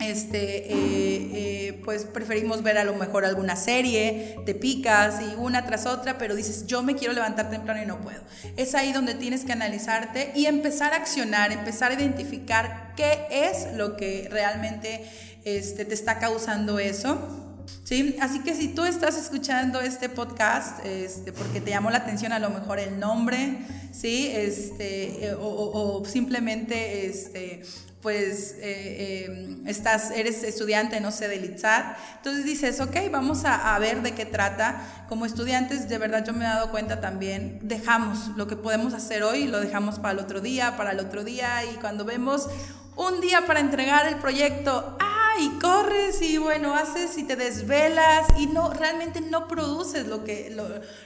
este, 0.00 0.72
eh, 0.72 1.30
eh, 1.32 1.80
pues 1.84 2.04
preferimos 2.04 2.62
ver 2.62 2.76
a 2.76 2.84
lo 2.84 2.94
mejor 2.94 3.24
alguna 3.24 3.56
serie, 3.56 4.36
te 4.44 4.54
picas 4.54 5.22
y 5.22 5.34
una 5.36 5.64
tras 5.64 5.86
otra, 5.86 6.18
pero 6.18 6.36
dices, 6.36 6.66
yo 6.66 6.82
me 6.82 6.96
quiero 6.96 7.14
levantar 7.14 7.48
temprano 7.48 7.82
y 7.82 7.86
no 7.86 8.00
puedo. 8.02 8.20
Es 8.56 8.74
ahí 8.74 8.92
donde 8.92 9.14
tienes 9.14 9.44
que 9.44 9.52
analizarte 9.52 10.32
y 10.34 10.46
empezar 10.46 10.92
a 10.92 10.96
accionar, 10.96 11.50
empezar 11.50 11.92
a 11.92 11.94
identificar 11.94 12.92
qué 12.94 13.26
es 13.30 13.74
lo 13.74 13.96
que 13.96 14.28
realmente 14.30 15.08
este, 15.44 15.86
te 15.86 15.94
está 15.94 16.18
causando 16.18 16.78
eso. 16.78 17.45
¿Sí? 17.84 18.16
Así 18.20 18.40
que 18.40 18.54
si 18.54 18.68
tú 18.68 18.84
estás 18.84 19.16
escuchando 19.16 19.80
este 19.80 20.08
podcast, 20.08 20.84
este, 20.84 21.32
porque 21.32 21.60
te 21.60 21.70
llamó 21.70 21.90
la 21.90 21.98
atención 21.98 22.32
a 22.32 22.38
lo 22.38 22.50
mejor 22.50 22.78
el 22.78 22.98
nombre, 22.98 23.58
¿sí? 23.92 24.28
Este, 24.32 25.26
eh, 25.26 25.34
o, 25.34 26.00
o, 26.00 26.04
simplemente 26.04 27.06
este, 27.06 27.62
pues 28.06 28.52
eh, 28.58 29.26
eh, 29.26 29.56
estás, 29.66 30.12
eres 30.12 30.44
estudiante, 30.44 31.00
no 31.00 31.10
sé, 31.10 31.26
del 31.26 31.44
ITSAT. 31.44 31.96
Entonces 32.18 32.44
dices, 32.44 32.80
ok, 32.80 32.96
vamos 33.10 33.44
a, 33.44 33.74
a, 33.74 33.78
ver 33.80 34.02
de 34.02 34.12
qué 34.12 34.24
trata. 34.24 35.06
Como 35.08 35.26
estudiantes, 35.26 35.88
de 35.88 35.98
verdad 35.98 36.24
yo 36.24 36.32
me 36.32 36.44
he 36.44 36.48
dado 36.48 36.70
cuenta 36.70 37.00
también, 37.00 37.58
dejamos 37.62 38.28
lo 38.36 38.46
que 38.46 38.54
podemos 38.54 38.94
hacer 38.94 39.24
hoy, 39.24 39.48
lo 39.48 39.60
dejamos 39.60 39.98
para 39.98 40.12
el 40.12 40.18
otro 40.20 40.40
día, 40.40 40.76
para 40.76 40.92
el 40.92 41.00
otro 41.00 41.24
día, 41.24 41.64
y 41.64 41.76
cuando 41.78 42.04
vemos 42.04 42.48
un 42.94 43.20
día 43.20 43.44
para 43.44 43.58
entregar 43.58 44.06
el 44.06 44.18
proyecto, 44.18 44.96
¡ah! 45.00 45.15
Y 45.40 45.58
corres 45.58 46.22
y 46.22 46.38
bueno, 46.38 46.74
haces 46.74 47.18
y 47.18 47.24
te 47.24 47.36
desvelas 47.36 48.26
y 48.38 48.46
no 48.46 48.72
realmente 48.72 49.20
no 49.20 49.48
produces 49.48 50.06
lo 50.06 50.24
que, 50.24 50.50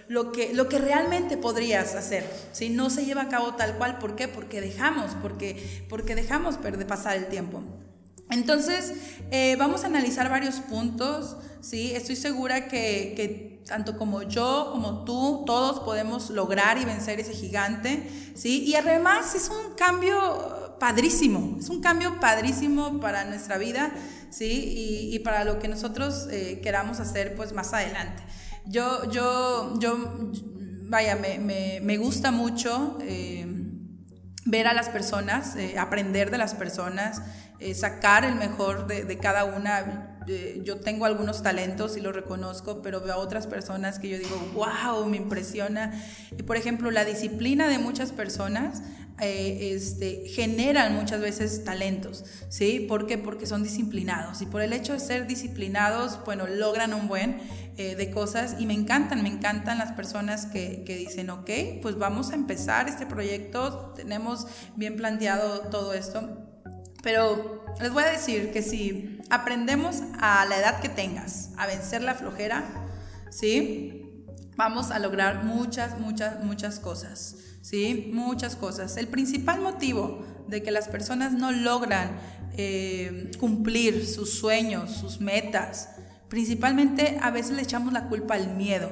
lo, 0.08 0.32
que, 0.32 0.54
lo 0.54 0.68
que 0.68 0.78
realmente 0.78 1.36
podrías 1.36 1.94
hacer. 1.94 2.28
Si 2.52 2.68
no 2.70 2.90
se 2.90 3.04
lleva 3.04 3.22
a 3.22 3.28
cabo 3.28 3.54
tal 3.54 3.76
cual, 3.76 3.98
¿por 3.98 4.16
qué? 4.16 4.28
Porque 4.28 4.60
dejamos, 4.60 5.12
porque, 5.20 5.84
porque 5.88 6.14
dejamos 6.14 6.60
de 6.62 6.84
pasar 6.84 7.16
el 7.16 7.26
tiempo. 7.26 7.62
Entonces, 8.30 8.94
eh, 9.32 9.56
vamos 9.58 9.82
a 9.82 9.88
analizar 9.88 10.30
varios 10.30 10.56
puntos, 10.56 11.36
¿sí? 11.60 11.92
Estoy 11.94 12.14
segura 12.14 12.68
que, 12.68 13.14
que, 13.16 13.60
tanto 13.66 13.98
como 13.98 14.22
yo, 14.22 14.70
como 14.72 15.04
tú, 15.04 15.42
todos 15.46 15.80
podemos 15.80 16.30
lograr 16.30 16.78
y 16.78 16.84
vencer 16.84 17.18
ese 17.18 17.32
gigante, 17.32 18.08
¿sí? 18.36 18.62
Y 18.64 18.76
además 18.76 19.34
es 19.34 19.48
un 19.48 19.74
cambio 19.74 20.59
padrísimo, 20.80 21.58
es 21.60 21.68
un 21.68 21.80
cambio 21.80 22.18
padrísimo 22.18 22.98
para 22.98 23.24
nuestra 23.24 23.58
vida, 23.58 23.92
¿sí? 24.30 25.10
Y, 25.12 25.18
para 25.20 25.44
lo 25.44 25.60
que 25.60 25.68
nosotros 25.68 26.26
eh, 26.30 26.58
queramos 26.62 26.98
hacer 26.98 27.36
pues 27.36 27.52
más 27.52 27.72
adelante. 27.72 28.22
Yo, 28.64 29.08
yo, 29.12 29.78
yo, 29.78 30.32
vaya, 30.88 31.14
me, 31.14 31.38
me, 31.80 31.96
gusta 31.98 32.32
mucho 32.32 32.98
eh, 33.02 33.46
ver 34.46 34.66
a 34.66 34.72
las 34.72 34.88
personas, 34.88 35.54
eh, 35.56 35.78
aprender 35.78 36.30
de 36.30 36.38
las 36.38 36.54
personas, 36.54 37.22
sacar 37.74 38.24
el 38.24 38.36
mejor 38.36 38.86
de, 38.86 39.04
de 39.04 39.18
cada 39.18 39.44
una 39.44 40.09
yo 40.64 40.76
tengo 40.76 41.06
algunos 41.06 41.42
talentos 41.42 41.96
y 41.96 42.00
lo 42.00 42.12
reconozco, 42.12 42.82
pero 42.82 43.00
veo 43.00 43.14
a 43.14 43.16
otras 43.16 43.46
personas 43.46 43.98
que 43.98 44.08
yo 44.08 44.18
digo, 44.18 44.36
wow, 44.54 45.06
me 45.06 45.16
impresiona. 45.16 45.92
Y 46.36 46.42
por 46.42 46.56
ejemplo, 46.56 46.90
la 46.90 47.04
disciplina 47.04 47.68
de 47.68 47.78
muchas 47.78 48.12
personas 48.12 48.82
eh, 49.22 49.74
este, 49.74 50.22
generan 50.26 50.94
muchas 50.94 51.20
veces 51.20 51.62
talentos, 51.62 52.24
¿sí? 52.48 52.86
¿Por 52.88 53.06
qué? 53.06 53.18
Porque 53.18 53.44
son 53.44 53.62
disciplinados 53.62 54.40
y 54.40 54.46
por 54.46 54.62
el 54.62 54.72
hecho 54.72 54.94
de 54.94 55.00
ser 55.00 55.26
disciplinados, 55.26 56.18
bueno, 56.24 56.46
logran 56.46 56.94
un 56.94 57.06
buen 57.06 57.36
eh, 57.76 57.96
de 57.96 58.10
cosas 58.10 58.56
y 58.58 58.64
me 58.64 58.72
encantan, 58.72 59.22
me 59.22 59.28
encantan 59.28 59.76
las 59.76 59.92
personas 59.92 60.46
que, 60.46 60.84
que 60.86 60.96
dicen, 60.96 61.28
ok, 61.28 61.50
pues 61.82 61.98
vamos 61.98 62.30
a 62.30 62.34
empezar 62.34 62.88
este 62.88 63.04
proyecto, 63.04 63.92
tenemos 63.94 64.46
bien 64.76 64.96
planteado 64.96 65.68
todo 65.68 65.92
esto, 65.92 66.39
pero 67.02 67.64
les 67.80 67.92
voy 67.92 68.02
a 68.02 68.10
decir 68.10 68.52
que 68.52 68.62
si 68.62 69.20
aprendemos 69.30 70.02
a 70.20 70.44
la 70.46 70.58
edad 70.58 70.80
que 70.80 70.88
tengas 70.88 71.50
a 71.56 71.66
vencer 71.66 72.02
la 72.02 72.14
flojera, 72.14 72.64
¿sí? 73.30 74.24
Vamos 74.56 74.90
a 74.90 74.98
lograr 74.98 75.44
muchas, 75.44 75.98
muchas, 75.98 76.44
muchas 76.44 76.80
cosas. 76.80 77.36
¿sí? 77.62 78.10
Muchas 78.12 78.56
cosas. 78.56 78.96
El 78.96 79.08
principal 79.08 79.60
motivo 79.60 80.24
de 80.48 80.62
que 80.62 80.70
las 80.70 80.88
personas 80.88 81.32
no 81.32 81.52
logran 81.52 82.18
eh, 82.56 83.30
cumplir 83.38 84.06
sus 84.06 84.32
sueños, 84.32 84.90
sus 84.90 85.20
metas, 85.20 85.90
principalmente 86.28 87.18
a 87.22 87.30
veces 87.30 87.52
le 87.52 87.62
echamos 87.62 87.92
la 87.92 88.08
culpa 88.08 88.34
al 88.34 88.56
miedo. 88.56 88.90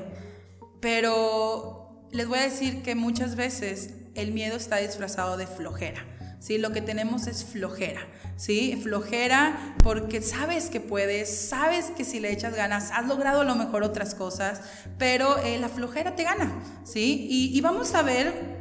Pero 0.80 2.06
les 2.12 2.28
voy 2.28 2.38
a 2.38 2.42
decir 2.42 2.82
que 2.82 2.94
muchas 2.94 3.36
veces 3.36 3.94
el 4.14 4.32
miedo 4.32 4.56
está 4.56 4.76
disfrazado 4.76 5.36
de 5.36 5.46
flojera. 5.46 6.04
¿Sí? 6.38 6.58
Lo 6.58 6.72
que 6.72 6.80
tenemos 6.80 7.26
es 7.26 7.44
flojera, 7.44 8.00
¿sí? 8.36 8.78
Flojera 8.82 9.76
porque 9.82 10.22
sabes 10.22 10.70
que 10.70 10.80
puedes, 10.80 11.48
sabes 11.48 11.90
que 11.96 12.04
si 12.04 12.20
le 12.20 12.32
echas 12.32 12.54
ganas, 12.54 12.90
has 12.92 13.06
logrado 13.06 13.42
a 13.42 13.44
lo 13.44 13.54
mejor 13.54 13.82
otras 13.82 14.14
cosas, 14.14 14.60
pero 14.98 15.38
eh, 15.38 15.58
la 15.58 15.68
flojera 15.68 16.16
te 16.16 16.24
gana, 16.24 16.52
¿sí? 16.84 17.26
Y, 17.28 17.56
y 17.56 17.60
vamos 17.60 17.94
a 17.94 18.02
ver 18.02 18.58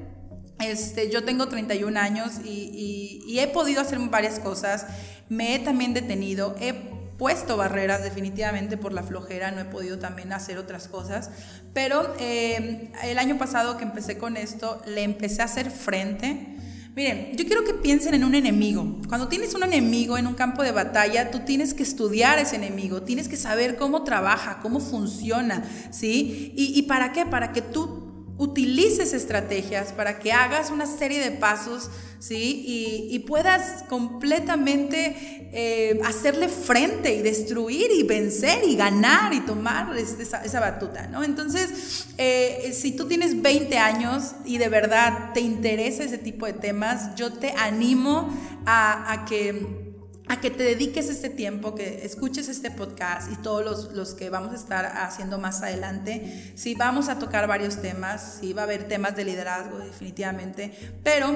este, 0.60 1.12
yo 1.12 1.24
tengo 1.24 1.48
31 1.48 2.00
años 2.00 2.40
y, 2.44 3.22
y, 3.28 3.40
he 3.40 3.48
podido 3.48 3.82
hacer 3.82 4.00
varias 4.00 4.40
cosas. 4.40 4.88
Me 5.30 5.54
he 5.54 5.60
también 5.60 5.94
detenido, 5.94 6.56
he 6.60 6.74
puesto 7.18 7.58
barreras 7.58 8.04
definitivamente 8.04 8.78
por 8.78 8.94
la 8.94 9.04
flojera, 9.04 9.52
no 9.52 9.62
he 9.62 9.66
podido 9.66 10.00
también 10.00 10.34
hacer 10.34 10.58
otras 10.58 10.88
cosas. 10.88 11.30
Pero 11.74 12.16
eh, 12.20 12.92
el 13.04 13.20
año 13.20 13.38
pasado 13.38 13.78
que 13.78 13.84
empecé 13.84 14.18
con 14.18 14.36
esto, 14.36 14.82
le 14.88 15.04
empecé 15.04 15.44
a 15.44 15.46
hacer 15.46 15.70
frente. 15.70 16.57
Miren, 16.98 17.38
yo 17.38 17.46
quiero 17.46 17.63
que 17.63 17.75
piensen 17.75 18.16
en 18.16 18.24
un 18.24 18.34
enemigo. 18.34 18.98
Cuando 19.08 19.27
tienes 19.27 19.54
un 19.54 19.62
enemigo 19.62 20.18
en 20.18 20.25
un 20.25 20.34
campo 20.34 20.63
de 20.63 20.72
batalla, 20.72 21.30
tú 21.30 21.42
tienes 21.42 21.75
que 21.75 21.84
estudiar 21.84 22.39
ese 22.39 22.56
enemigo, 22.56 23.04
tienes 23.04 23.27
que 23.27 23.38
saber 23.38 23.75
cómo 23.75 24.04
trabaja, 24.04 24.58
cómo 24.63 24.80
funciona, 24.80 25.63
¿sí? 25.92 26.54
¿Y, 26.56 26.74
y 26.75 26.82
para 26.82 27.12
qué? 27.12 27.27
Para 27.27 27.54
que 27.54 27.62
tú 27.62 27.97
utilices 28.38 29.13
estrategias 29.13 29.91
para 29.94 30.20
que 30.20 30.32
hagas 30.32 30.70
una 30.70 30.86
serie 30.86 31.20
de 31.20 31.32
pasos, 31.32 31.89
¿sí? 32.20 32.63
Y, 33.10 33.20
puedas 33.20 33.84
completamente 33.89 35.50
eh, 35.51 36.00
hacerle 36.06 36.48
frente 36.48 37.15
y 37.15 37.22
destruir 37.22 37.89
y 37.91 38.03
vencer 38.03 38.63
y 38.63 38.75
ganar 38.75 39.34
y 39.34 39.41
tomar 39.41 39.98
este, 39.98 40.24
esa, 40.24 40.60
batuta, 40.60 41.08
¿no? 41.08 41.24
Entonces, 41.24 42.06
eh, 42.17 42.72
si 42.74 42.91
tú 42.91 43.08
tienes 43.08 43.41
20 43.41 43.77
años 43.77 44.36
y 44.46 44.60
de 44.60 44.70
verdad 44.70 45.34
te 45.34 45.41
interesa 45.41 46.03
ese 46.03 46.17
tipo 46.17 46.46
de 46.46 46.53
temas, 46.53 47.15
yo 47.15 47.34
te 47.34 47.51
animo 47.58 48.29
a 48.65 49.25
que 49.27 49.87
a 50.30 50.42
que 50.42 50.50
te 50.50 50.64
dediques 50.64 51.10
este 51.10 51.30
tiempo, 51.30 51.76
que 51.76 52.06
escuches 52.06 52.50
este 52.50 52.72
podcast 52.72 53.32
y 53.32 53.36
todos 53.38 53.64
los, 53.64 53.94
los, 53.94 54.14
que 54.14 54.30
vamos 54.30 54.52
a 54.52 54.56
estar 54.56 54.86
haciendo 54.86 55.38
más 55.38 55.62
adelante. 55.62 56.54
Sí, 56.56 56.76
vamos 56.76 57.10
a 57.10 57.20
tocar 57.20 57.48
varios 57.48 57.82
temas, 57.82 58.40
sí, 58.40 58.54
va 58.54 58.64
a 58.64 58.66
haber 58.66 58.88
temas 58.88 59.16
de 59.16 59.26
liderazgo 59.26 59.80
definitivamente, 59.80 60.72
pero 61.04 61.36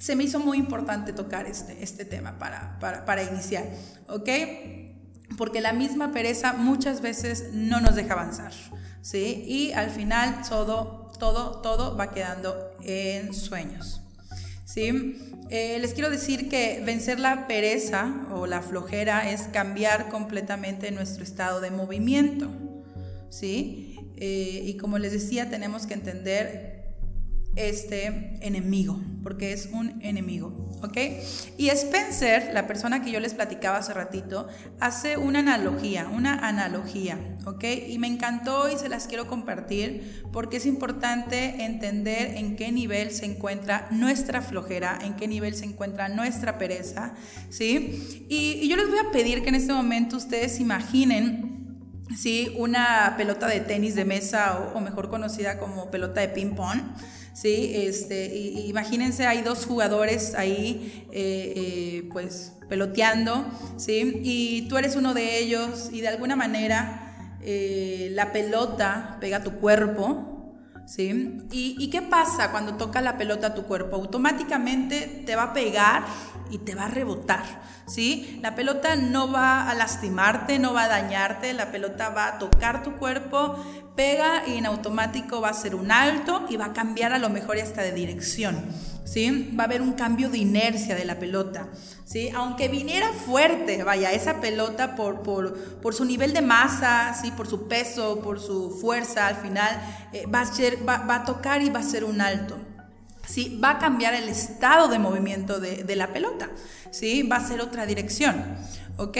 se 0.00 0.16
me 0.16 0.24
hizo 0.24 0.40
muy 0.40 0.56
importante 0.56 1.12
tocar 1.12 1.46
este, 1.46 1.84
este 1.84 2.06
tema 2.06 2.38
para, 2.38 2.78
para, 2.80 3.04
para 3.04 3.22
iniciar, 3.22 3.68
¿ok? 4.08 4.28
Porque 5.36 5.60
la 5.60 5.74
misma 5.74 6.10
pereza 6.10 6.54
muchas 6.54 7.02
veces 7.02 7.50
no 7.52 7.80
nos 7.80 7.96
deja 7.96 8.14
avanzar, 8.14 8.52
¿sí? 9.02 9.44
Y 9.46 9.72
al 9.72 9.90
final 9.90 10.40
todo, 10.48 11.12
todo, 11.18 11.60
todo 11.60 11.98
va 11.98 12.10
quedando 12.12 12.70
en 12.82 13.34
sueños, 13.34 14.00
¿sí? 14.72 15.16
Eh, 15.50 15.78
les 15.80 15.94
quiero 15.94 16.10
decir 16.10 16.48
que 16.48 16.80
vencer 16.84 17.18
la 17.18 17.48
pereza 17.48 18.26
o 18.32 18.46
la 18.46 18.62
flojera 18.62 19.30
es 19.30 19.42
cambiar 19.48 20.08
completamente 20.08 20.92
nuestro 20.92 21.24
estado 21.24 21.60
de 21.60 21.70
movimiento. 21.72 22.48
¿sí? 23.30 23.96
Eh, 24.16 24.62
y 24.64 24.76
como 24.76 24.98
les 24.98 25.12
decía, 25.12 25.50
tenemos 25.50 25.86
que 25.86 25.94
entender 25.94 26.69
este 27.56 28.38
enemigo, 28.40 29.00
porque 29.22 29.52
es 29.52 29.68
un 29.72 30.00
enemigo, 30.02 30.70
¿ok? 30.82 30.96
Y 31.58 31.68
Spencer, 31.68 32.50
la 32.54 32.66
persona 32.66 33.02
que 33.02 33.10
yo 33.10 33.20
les 33.20 33.34
platicaba 33.34 33.78
hace 33.78 33.92
ratito, 33.92 34.46
hace 34.78 35.16
una 35.16 35.40
analogía, 35.40 36.08
una 36.08 36.46
analogía, 36.46 37.18
¿ok? 37.46 37.64
Y 37.88 37.98
me 37.98 38.06
encantó 38.06 38.70
y 38.70 38.78
se 38.78 38.88
las 38.88 39.06
quiero 39.08 39.26
compartir 39.26 40.24
porque 40.32 40.58
es 40.58 40.66
importante 40.66 41.64
entender 41.64 42.36
en 42.36 42.56
qué 42.56 42.70
nivel 42.70 43.10
se 43.10 43.26
encuentra 43.26 43.88
nuestra 43.90 44.42
flojera, 44.42 44.98
en 45.02 45.16
qué 45.16 45.26
nivel 45.26 45.54
se 45.54 45.64
encuentra 45.64 46.08
nuestra 46.08 46.56
pereza, 46.56 47.14
¿sí? 47.48 48.26
Y, 48.28 48.68
yo 48.68 48.76
les 48.76 48.88
voy 48.88 48.98
a 48.98 49.10
pedir 49.10 49.42
que 49.42 49.48
en 49.48 49.56
este 49.56 49.72
momento 49.72 50.16
ustedes 50.16 50.60
imaginen 50.60 51.50
¿sí? 52.16 52.54
Una 52.58 53.14
pelota 53.16 53.46
de 53.46 53.60
tenis 53.60 53.94
de 53.94 54.04
mesa 54.04 54.70
o, 54.74 54.80
mejor 54.80 55.08
conocida 55.08 55.58
como 55.58 55.90
pelota 55.90 56.20
de 56.20 56.28
ping-pong, 56.28 56.80
¿sí? 57.32 57.72
Este, 57.74 58.26
imagínense, 58.66 59.26
hay 59.26 59.42
dos 59.42 59.66
jugadores 59.66 60.34
ahí, 60.34 61.06
eh, 61.12 61.52
eh, 61.56 62.08
pues, 62.12 62.52
peloteando, 62.68 63.44
¿sí? 63.76 64.20
Y 64.22 64.68
tú 64.68 64.78
eres 64.78 64.96
uno 64.96 65.14
de 65.14 65.38
ellos 65.38 65.90
y 65.92 66.00
de 66.00 66.08
alguna 66.08 66.36
manera 66.36 67.36
eh, 67.42 68.10
la 68.12 68.32
pelota 68.32 69.16
pega 69.20 69.42
tu 69.42 69.52
cuerpo, 69.52 70.29
¿sí? 70.90 71.38
¿Y, 71.52 71.88
qué 71.88 72.02
pasa 72.02 72.50
cuando 72.50 72.74
toca 72.74 73.00
la 73.00 73.16
pelota 73.16 73.48
a 73.48 73.54
tu 73.54 73.62
cuerpo? 73.62 73.94
Automáticamente 73.94 75.22
te 75.24 75.36
va 75.36 75.44
a 75.44 75.52
pegar 75.52 76.04
y 76.50 76.58
te 76.58 76.74
va 76.74 76.86
a 76.86 76.88
rebotar, 76.88 77.44
¿sí? 77.86 78.40
La 78.42 78.56
pelota 78.56 78.96
no 78.96 79.30
va 79.30 79.70
a 79.70 79.74
lastimarte, 79.74 80.58
no 80.58 80.74
va 80.74 80.84
a 80.84 80.88
dañarte, 80.88 81.52
la 81.52 81.70
pelota 81.70 82.08
va 82.08 82.26
a 82.26 82.38
tocar 82.38 82.82
tu 82.82 82.96
cuerpo, 82.96 83.54
pega 83.94 84.42
y 84.48 84.56
en 84.56 84.66
automático 84.66 85.40
va 85.40 85.50
a 85.50 85.54
ser 85.54 85.76
un 85.76 85.92
alto 85.92 86.46
y 86.48 86.56
va 86.56 86.66
a 86.66 86.72
cambiar 86.72 87.12
a 87.12 87.18
lo 87.18 87.30
mejor 87.30 87.58
hasta 87.58 87.82
de 87.82 87.92
dirección. 87.92 88.56
¿Sí? 89.10 89.52
Va 89.58 89.64
a 89.64 89.66
haber 89.66 89.82
un 89.82 89.94
cambio 89.94 90.30
de 90.30 90.38
inercia 90.38 90.94
de 90.94 91.04
la 91.04 91.18
pelota, 91.18 91.66
¿sí? 92.04 92.30
Aunque 92.32 92.68
viniera 92.68 93.12
fuerte, 93.12 93.82
vaya, 93.82 94.12
esa 94.12 94.40
pelota 94.40 94.94
por, 94.94 95.22
por, 95.22 95.58
por 95.80 95.94
su 95.94 96.04
nivel 96.04 96.32
de 96.32 96.42
masa, 96.42 97.18
¿sí? 97.20 97.32
Por 97.32 97.48
su 97.48 97.66
peso, 97.66 98.20
por 98.20 98.38
su 98.38 98.70
fuerza, 98.70 99.26
al 99.26 99.34
final 99.34 99.80
eh, 100.12 100.26
va, 100.26 100.42
a 100.42 100.44
va, 100.86 101.06
va, 101.06 101.16
a 101.16 101.24
tocar 101.24 101.60
y 101.60 101.70
va 101.70 101.80
a 101.80 101.82
ser 101.82 102.04
un 102.04 102.20
alto. 102.20 102.56
¿Sí? 103.26 103.58
Va 103.62 103.70
a 103.70 103.78
cambiar 103.78 104.14
el 104.14 104.28
estado 104.28 104.88
de 104.88 104.98
movimiento 104.98 105.58
de, 105.58 105.82
de 105.82 105.96
la 105.96 106.12
pelota, 106.12 106.48
¿sí? 106.92 107.24
Va 107.24 107.36
a 107.36 107.46
ser 107.46 107.60
otra 107.60 107.86
dirección. 107.86 108.44
¿ok? 109.00 109.16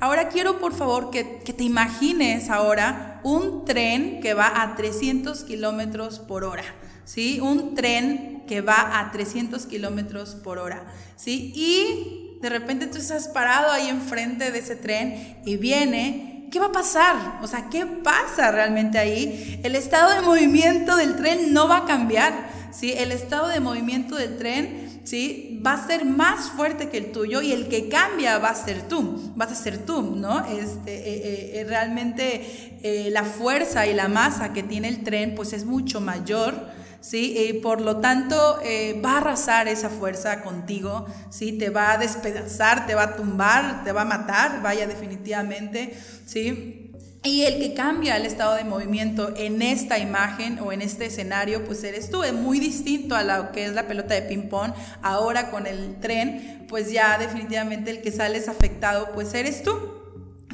Ahora 0.00 0.28
quiero 0.28 0.58
por 0.58 0.74
favor 0.74 1.10
que, 1.10 1.22
te 1.24 1.62
imagines 1.62 2.50
ahora 2.50 3.20
un 3.22 3.64
tren 3.64 4.20
que 4.20 4.34
va 4.34 4.62
a 4.62 4.74
300 4.74 5.44
kilómetros 5.44 6.18
por 6.18 6.42
hora, 6.42 6.64
¿sí? 7.10 7.40
Un 7.40 7.74
tren 7.74 8.44
que 8.46 8.60
va 8.60 9.00
a 9.00 9.10
300 9.10 9.66
kilómetros 9.66 10.36
por 10.36 10.58
hora, 10.58 10.86
¿sí? 11.16 11.52
Y 11.56 12.38
de 12.40 12.48
repente 12.48 12.86
tú 12.86 12.98
estás 12.98 13.26
parado 13.26 13.72
ahí 13.72 13.88
enfrente 13.88 14.52
de 14.52 14.58
ese 14.60 14.76
tren 14.76 15.38
y 15.44 15.56
viene 15.56 16.46
¿qué 16.52 16.60
va 16.60 16.66
a 16.66 16.72
pasar? 16.72 17.40
O 17.42 17.48
sea, 17.48 17.68
¿qué 17.68 17.84
pasa 17.84 18.52
realmente 18.52 18.98
ahí? 18.98 19.60
El 19.64 19.74
estado 19.74 20.14
de 20.14 20.20
movimiento 20.20 20.96
del 20.96 21.16
tren 21.16 21.52
no 21.52 21.66
va 21.66 21.78
a 21.78 21.84
cambiar, 21.84 22.48
¿sí? 22.70 22.92
El 22.92 23.10
estado 23.10 23.48
de 23.48 23.58
movimiento 23.58 24.14
del 24.14 24.38
tren 24.38 25.00
¿sí? 25.02 25.60
Va 25.66 25.72
a 25.72 25.86
ser 25.86 26.04
más 26.04 26.50
fuerte 26.50 26.88
que 26.88 26.98
el 26.98 27.12
tuyo 27.12 27.42
y 27.42 27.50
el 27.52 27.68
que 27.68 27.88
cambia 27.88 28.38
va 28.38 28.50
a 28.50 28.54
ser 28.54 28.82
tú, 28.88 29.32
vas 29.34 29.50
a 29.50 29.54
ser 29.54 29.78
tú, 29.78 30.02
¿no? 30.02 30.44
Este, 30.46 30.94
eh, 30.94 31.22
eh, 31.24 31.50
eh, 31.54 31.64
realmente 31.64 33.10
la 33.10 33.24
fuerza 33.24 33.86
y 33.86 33.94
la 33.94 34.08
masa 34.08 34.52
que 34.52 34.62
tiene 34.62 34.88
el 34.88 35.02
tren 35.02 35.34
pues 35.34 35.52
es 35.52 35.64
mucho 35.64 36.00
mayor, 36.00 36.54
¿sí? 37.00 37.36
Y 37.38 37.54
por 37.54 37.80
lo 37.80 37.98
tanto 37.98 38.60
va 39.04 39.12
a 39.12 39.18
arrasar 39.18 39.68
esa 39.68 39.88
fuerza 39.90 40.42
contigo, 40.42 41.06
¿sí? 41.30 41.52
Te 41.52 41.70
va 41.70 41.92
a 41.92 41.98
despedazar, 41.98 42.86
te 42.86 42.94
va 42.94 43.02
a 43.02 43.16
tumbar, 43.16 43.84
te 43.84 43.92
va 43.92 44.02
a 44.02 44.04
matar, 44.04 44.62
vaya 44.62 44.86
definitivamente, 44.86 45.96
¿sí? 46.26 46.86
Y 47.22 47.42
el 47.42 47.58
que 47.58 47.74
cambia 47.74 48.16
el 48.16 48.24
estado 48.24 48.54
de 48.54 48.64
movimiento 48.64 49.34
en 49.36 49.60
esta 49.60 49.98
imagen 49.98 50.58
o 50.60 50.72
en 50.72 50.80
este 50.80 51.04
escenario, 51.04 51.66
pues 51.66 51.84
eres 51.84 52.10
tú. 52.10 52.22
Es 52.24 52.32
muy 52.32 52.58
distinto 52.58 53.14
a 53.14 53.22
lo 53.22 53.52
que 53.52 53.66
es 53.66 53.74
la 53.74 53.86
pelota 53.86 54.14
de 54.14 54.22
ping-pong. 54.22 54.72
Ahora 55.02 55.50
con 55.50 55.66
el 55.66 56.00
tren, 56.00 56.64
pues 56.66 56.90
ya 56.90 57.18
definitivamente 57.18 57.90
el 57.90 58.00
que 58.00 58.10
sales 58.10 58.48
afectado, 58.48 59.10
pues 59.12 59.34
eres 59.34 59.62
tú. 59.62 59.99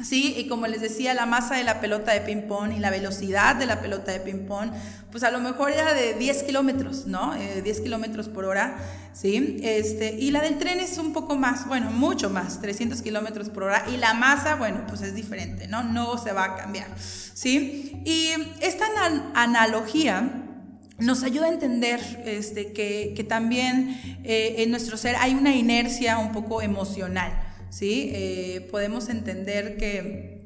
Sí, 0.03 0.35
y 0.37 0.47
como 0.47 0.67
les 0.67 0.81
decía, 0.81 1.15
la 1.15 1.25
masa 1.25 1.55
de 1.55 1.63
la 1.63 1.81
pelota 1.81 2.11
de 2.13 2.21
ping-pong 2.21 2.71
y 2.71 2.79
la 2.79 2.91
velocidad 2.91 3.55
de 3.55 3.65
la 3.65 3.81
pelota 3.81 4.11
de 4.11 4.19
ping-pong, 4.19 4.69
pues 5.11 5.23
a 5.23 5.31
lo 5.31 5.39
mejor 5.39 5.71
era 5.71 5.95
de 5.95 6.13
10 6.13 6.43
kilómetros, 6.43 7.07
¿no? 7.07 7.33
10 7.33 7.65
eh, 7.65 7.83
kilómetros 7.83 8.29
por 8.29 8.45
hora, 8.45 8.77
¿sí? 9.13 9.57
Este, 9.63 10.15
y 10.19 10.29
la 10.29 10.41
del 10.41 10.59
tren 10.59 10.79
es 10.79 10.99
un 10.99 11.13
poco 11.13 11.35
más, 11.35 11.67
bueno, 11.67 11.89
mucho 11.89 12.29
más, 12.29 12.61
300 12.61 13.01
kilómetros 13.01 13.49
por 13.49 13.63
hora. 13.63 13.85
Y 13.91 13.97
la 13.97 14.13
masa, 14.13 14.55
bueno, 14.55 14.85
pues 14.87 15.01
es 15.01 15.15
diferente, 15.15 15.67
¿no? 15.67 15.83
No 15.83 16.19
se 16.19 16.31
va 16.31 16.43
a 16.43 16.55
cambiar, 16.55 16.87
¿sí? 16.99 17.99
Y 18.05 18.29
esta 18.61 18.85
analogía 19.33 20.43
nos 20.99 21.23
ayuda 21.23 21.45
a 21.47 21.49
entender 21.49 21.99
este, 22.25 22.71
que, 22.73 23.25
también 23.27 24.21
eh, 24.23 24.55
en 24.59 24.71
nuestro 24.71 24.97
ser 24.97 25.15
hay 25.15 25.33
una 25.33 25.55
inercia 25.55 26.19
un 26.19 26.31
poco 26.31 26.61
emocional. 26.61 27.46
¿Sí? 27.69 28.09
Eh, 28.13 28.67
podemos 28.71 29.09
entender 29.09 29.77
que, 29.77 30.45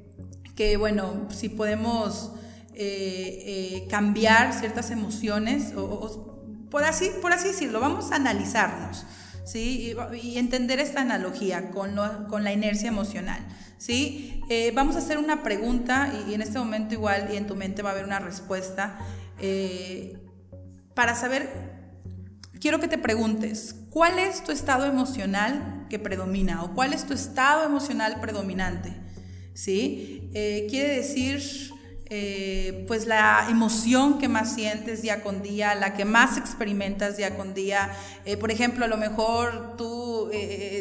que, 0.55 0.77
bueno, 0.77 1.27
si 1.31 1.49
podemos 1.49 2.33
eh, 2.73 3.43
eh, 3.45 3.87
cambiar 3.89 4.53
ciertas 4.53 4.91
emociones, 4.91 5.73
o, 5.75 6.43
por, 6.69 6.83
así, 6.83 7.11
por 7.21 7.33
así 7.33 7.49
decirlo, 7.49 7.79
vamos 7.79 8.11
a 8.11 8.15
analizarnos. 8.15 9.05
¿Sí? 9.43 9.95
Y, 10.21 10.37
entender 10.37 10.79
esta 10.79 11.01
analogía 11.01 11.71
con, 11.71 11.95
con 12.29 12.43
la 12.43 12.53
inercia 12.53 12.87
emocional. 12.87 13.45
¿sí? 13.77 14.43
vamos 14.75 14.95
a 14.95 14.99
hacer 14.99 15.17
una 15.17 15.41
pregunta 15.41 16.13
y, 16.27 16.35
en 16.35 16.41
este 16.41 16.59
momento 16.59 16.93
igual 16.93 17.29
y 17.33 17.37
en 17.37 17.47
tu 17.47 17.55
mente 17.55 17.81
va 17.81 17.89
a 17.89 17.93
haber 17.93 18.05
una 18.05 18.19
respuesta 18.19 18.99
para 20.93 21.15
saber, 21.15 21.49
quiero 22.59 22.79
que 22.79 22.87
te 22.87 22.99
preguntes, 22.99 23.75
¿cuál 23.89 24.19
es 24.19 24.43
tu 24.43 24.51
estado 24.51 24.85
emocional 24.85 25.80
que 25.91 25.99
predomina 25.99 26.63
o 26.63 26.73
cuál 26.73 26.93
es 26.93 27.05
tu 27.05 27.13
estado 27.13 27.65
emocional 27.65 28.21
predominante. 28.21 28.93
¿Sí? 29.53 30.29
Eh, 30.33 30.65
quiere 30.69 30.95
decir, 30.95 31.43
eh, 32.13 32.83
pues 32.87 33.07
la 33.07 33.47
emoción 33.49 34.19
que 34.19 34.27
más 34.27 34.53
sientes 34.53 35.01
día 35.01 35.23
con 35.23 35.41
día, 35.41 35.75
la 35.75 35.93
que 35.93 36.03
más 36.03 36.37
experimentas 36.37 37.15
día 37.15 37.37
con 37.37 37.53
día. 37.53 37.89
Eh, 38.25 38.35
por 38.35 38.51
ejemplo, 38.51 38.83
a 38.83 38.89
lo 38.89 38.97
mejor 38.97 39.77
tú 39.77 40.29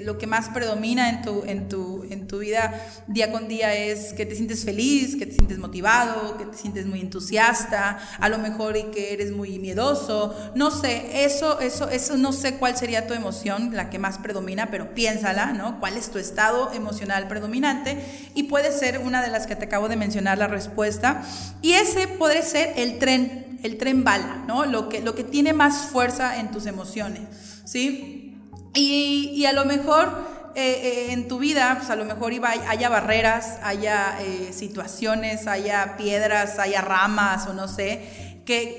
lo 0.05 0.19
que 0.19 0.27
más 0.27 0.49
predomina 0.49 1.09
en 1.09 1.23
tu, 1.23 1.43
en, 1.45 1.69
tu, 1.69 2.05
en 2.11 2.27
tu 2.27 2.38
vida 2.38 2.73
día 3.07 3.31
con 3.31 3.49
día 3.49 3.75
es 3.75 4.12
que 4.12 4.27
te 4.27 4.35
sientes 4.35 4.64
feliz, 4.64 5.16
que 5.16 5.27
te 5.27 5.35
sientes 5.35 5.59
motivado, 5.59 6.37
que 6.37 6.47
te 6.47 6.57
sientes 6.57 6.87
muy 6.87 7.01
entusiasta, 7.01 7.99
a 8.19 8.29
lo 8.29 8.38
mejor 8.38 8.77
y 8.77 8.85
que 8.85 9.12
eres 9.12 9.33
muy 9.33 9.59
miedoso. 9.59 10.35
No 10.55 10.71
sé, 10.71 11.25
eso, 11.25 11.61
eso, 11.61 11.88
eso 11.88 12.16
no 12.16 12.33
sé 12.33 12.57
cuál 12.57 12.77
sería 12.77 13.07
tu 13.07 13.14
emoción, 13.14 13.75
la 13.75 13.90
que 13.90 13.99
más 13.99 14.19
predomina, 14.19 14.71
pero 14.71 14.95
piénsala, 14.95 15.53
¿no? 15.53 15.79
¿Cuál 15.81 15.97
es 15.97 16.11
tu 16.11 16.19
estado 16.19 16.73
emocional 16.73 17.29
predominante? 17.29 17.99
Y 18.35 18.45
puede 18.45 18.73
ser 18.73 18.99
una 18.99 19.23
de 19.23 19.29
las 19.29 19.47
que 19.47 19.57
te 19.57 19.66
acabo 19.66 19.88
de 19.88 19.97
mencionar 19.97 20.38
la 20.38 20.49
respuesta. 20.49 21.20
Y 21.63 21.73
ese 21.73 22.09
puede 22.09 22.43
ser 22.43 22.75
el 22.77 22.99
tren, 22.99 23.59
el 23.63 23.79
tren 23.79 24.05
bala, 24.05 24.45
¿no? 24.47 24.65
Lo 24.65 24.89
que, 24.89 25.01
lo 25.01 25.15
que 25.15 25.25
tiene 25.25 25.53
más 25.53 25.87
fuerza 25.87 26.39
en 26.39 26.51
tus 26.51 26.67
emociones, 26.67 27.23
¿sí? 27.65 28.39
Y, 28.75 29.45
a 29.47 29.53
lo 29.53 29.65
mejor 29.65 30.27
eh, 30.55 30.63
eh, 30.63 31.13
en 31.13 31.27
tu 31.27 31.39
vida, 31.39 31.75
pues 31.79 31.91
a 31.91 31.97
lo 31.97 32.05
mejor 32.05 32.33
iba, 32.33 32.51
haya 32.51 32.89
barreras, 32.89 33.59
haya 33.63 34.17
eh, 34.21 34.53
situaciones, 34.53 35.47
haya 35.47 35.97
piedras, 35.97 36.59
haya 36.59 36.81
ramas 36.81 37.47
o 37.49 37.53
no 37.53 37.67
sé, 37.67 38.30
que, 38.51 38.75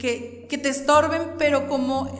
que, 0.00 0.46
que, 0.48 0.58
te 0.58 0.68
estorben, 0.68 1.34
pero 1.38 1.68
como 1.68 2.10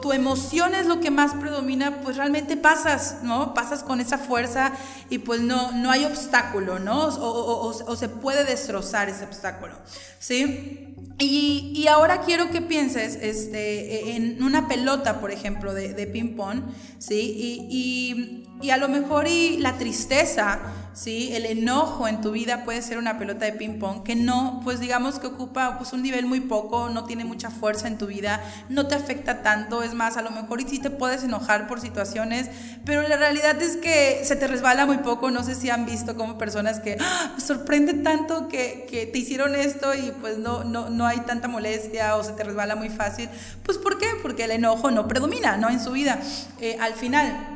tu 0.00 0.12
emoción 0.12 0.72
es 0.76 0.86
lo 0.86 1.00
que 1.00 1.10
más 1.10 1.34
predomina, 1.34 2.00
pues 2.02 2.16
realmente 2.16 2.56
pasas, 2.56 3.24
¿no? 3.24 3.54
Pasas 3.54 3.82
con 3.82 4.00
esa 4.00 4.18
fuerza 4.18 4.72
y 5.10 5.18
pues 5.18 5.40
no, 5.40 5.72
no 5.72 5.90
hay 5.90 6.04
obstáculo, 6.04 6.78
¿no? 6.78 7.08
O, 7.08 7.66
o 7.68 7.96
se 7.96 8.08
puede 8.08 8.44
destrozar 8.44 9.08
ese 9.08 9.24
obstáculo, 9.24 9.74
¿sí? 10.20 10.94
Y, 11.18 11.86
ahora 11.88 12.22
quiero 12.22 12.50
que 12.50 12.60
pienses 12.60 13.16
este, 13.20 14.16
en 14.16 14.42
una 14.42 14.66
pelota, 14.66 15.20
por 15.20 15.30
ejemplo, 15.30 15.72
de, 15.72 15.94
de 15.94 16.06
ping-pong, 16.06 16.62
¿sí? 16.98 17.34
Y, 17.36 17.68
y, 17.70 18.43
a 18.70 18.76
lo 18.76 18.88
mejor 18.88 19.26
y 19.28 19.58
la 19.58 19.78
tristeza 19.78 20.60
¿sí? 20.94 21.34
El 21.34 21.44
enojo 21.44 22.08
en 22.08 22.20
tu 22.20 22.30
vida 22.30 22.64
puede 22.64 22.80
ser 22.80 22.98
una 22.98 23.18
pelota 23.18 23.44
de 23.44 23.52
ping 23.52 23.78
pong 23.78 24.02
que 24.04 24.14
no, 24.14 24.60
pues 24.64 24.80
digamos 24.80 25.18
que 25.18 25.26
ocupa 25.26 25.76
pues 25.76 25.92
un 25.92 26.02
nivel 26.02 26.24
muy 26.24 26.40
poco, 26.40 26.88
no 26.88 27.04
tiene 27.04 27.24
mucha 27.24 27.50
fuerza 27.50 27.88
en 27.88 27.98
tu 27.98 28.06
vida, 28.06 28.40
no 28.68 28.86
te 28.86 28.94
afecta 28.94 29.42
tanto, 29.42 29.82
es 29.82 29.92
más, 29.92 30.16
a 30.16 30.22
lo 30.22 30.30
mejor 30.30 30.60
y 30.60 30.68
sí 30.68 30.78
te 30.78 30.90
puedes 30.90 31.24
enojar 31.24 31.66
por 31.66 31.80
situaciones, 31.80 32.48
pero 32.84 33.06
la 33.06 33.16
realidad 33.16 33.60
es 33.60 33.76
que 33.76 34.22
se 34.24 34.36
te 34.36 34.46
resbala 34.46 34.86
muy 34.86 34.98
poco, 34.98 35.30
no 35.30 35.42
sé 35.42 35.54
si 35.54 35.68
han 35.68 35.84
visto 35.84 36.16
como 36.16 36.38
personas 36.38 36.80
que 36.80 36.96
¡Ah! 37.00 37.34
sorprende 37.38 37.94
tanto 37.94 38.48
que, 38.48 38.86
que, 38.88 39.06
te 39.06 39.18
hicieron 39.18 39.54
esto 39.54 39.94
y 39.94 40.12
pues 40.20 40.38
no, 40.38 40.64
no, 40.64 40.88
no 40.88 41.06
hay 41.06 41.18
tanta 41.20 41.48
molestia 41.48 42.16
o 42.16 42.24
se 42.24 42.32
te 42.32 42.44
resbala 42.44 42.76
muy 42.76 42.88
fácil, 42.88 43.28
pues 43.64 43.78
¿por 43.78 43.98
qué? 43.98 44.06
Porque 44.22 44.44
el 44.44 44.52
enojo 44.52 44.90
no 44.90 45.08
predomina, 45.08 45.56
¿no? 45.56 45.68
En 45.68 45.80
su 45.80 45.92
vida. 45.92 46.20
Eh, 46.60 46.76
al 46.80 46.94
final, 46.94 47.53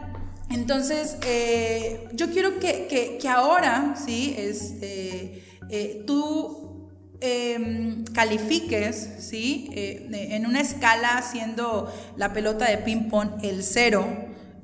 entonces, 0.51 1.17
eh, 1.27 2.09
yo 2.13 2.31
quiero 2.31 2.59
que, 2.59 3.19
ahora, 3.29 3.95
¿sí? 4.03 4.35
Este, 4.39 5.45
eh, 5.69 6.05
tú 6.07 6.89
em, 7.21 8.05
califiques, 8.15 9.11
¿sí? 9.19 9.69
Eh, 9.75 10.09
en 10.31 10.47
una 10.47 10.61
escala 10.61 11.23
siendo 11.23 11.93
la 12.17 12.33
pelota 12.33 12.71
de 12.71 12.79
ping-pong 12.79 13.43
el 13.43 13.63
cero 13.63 14.07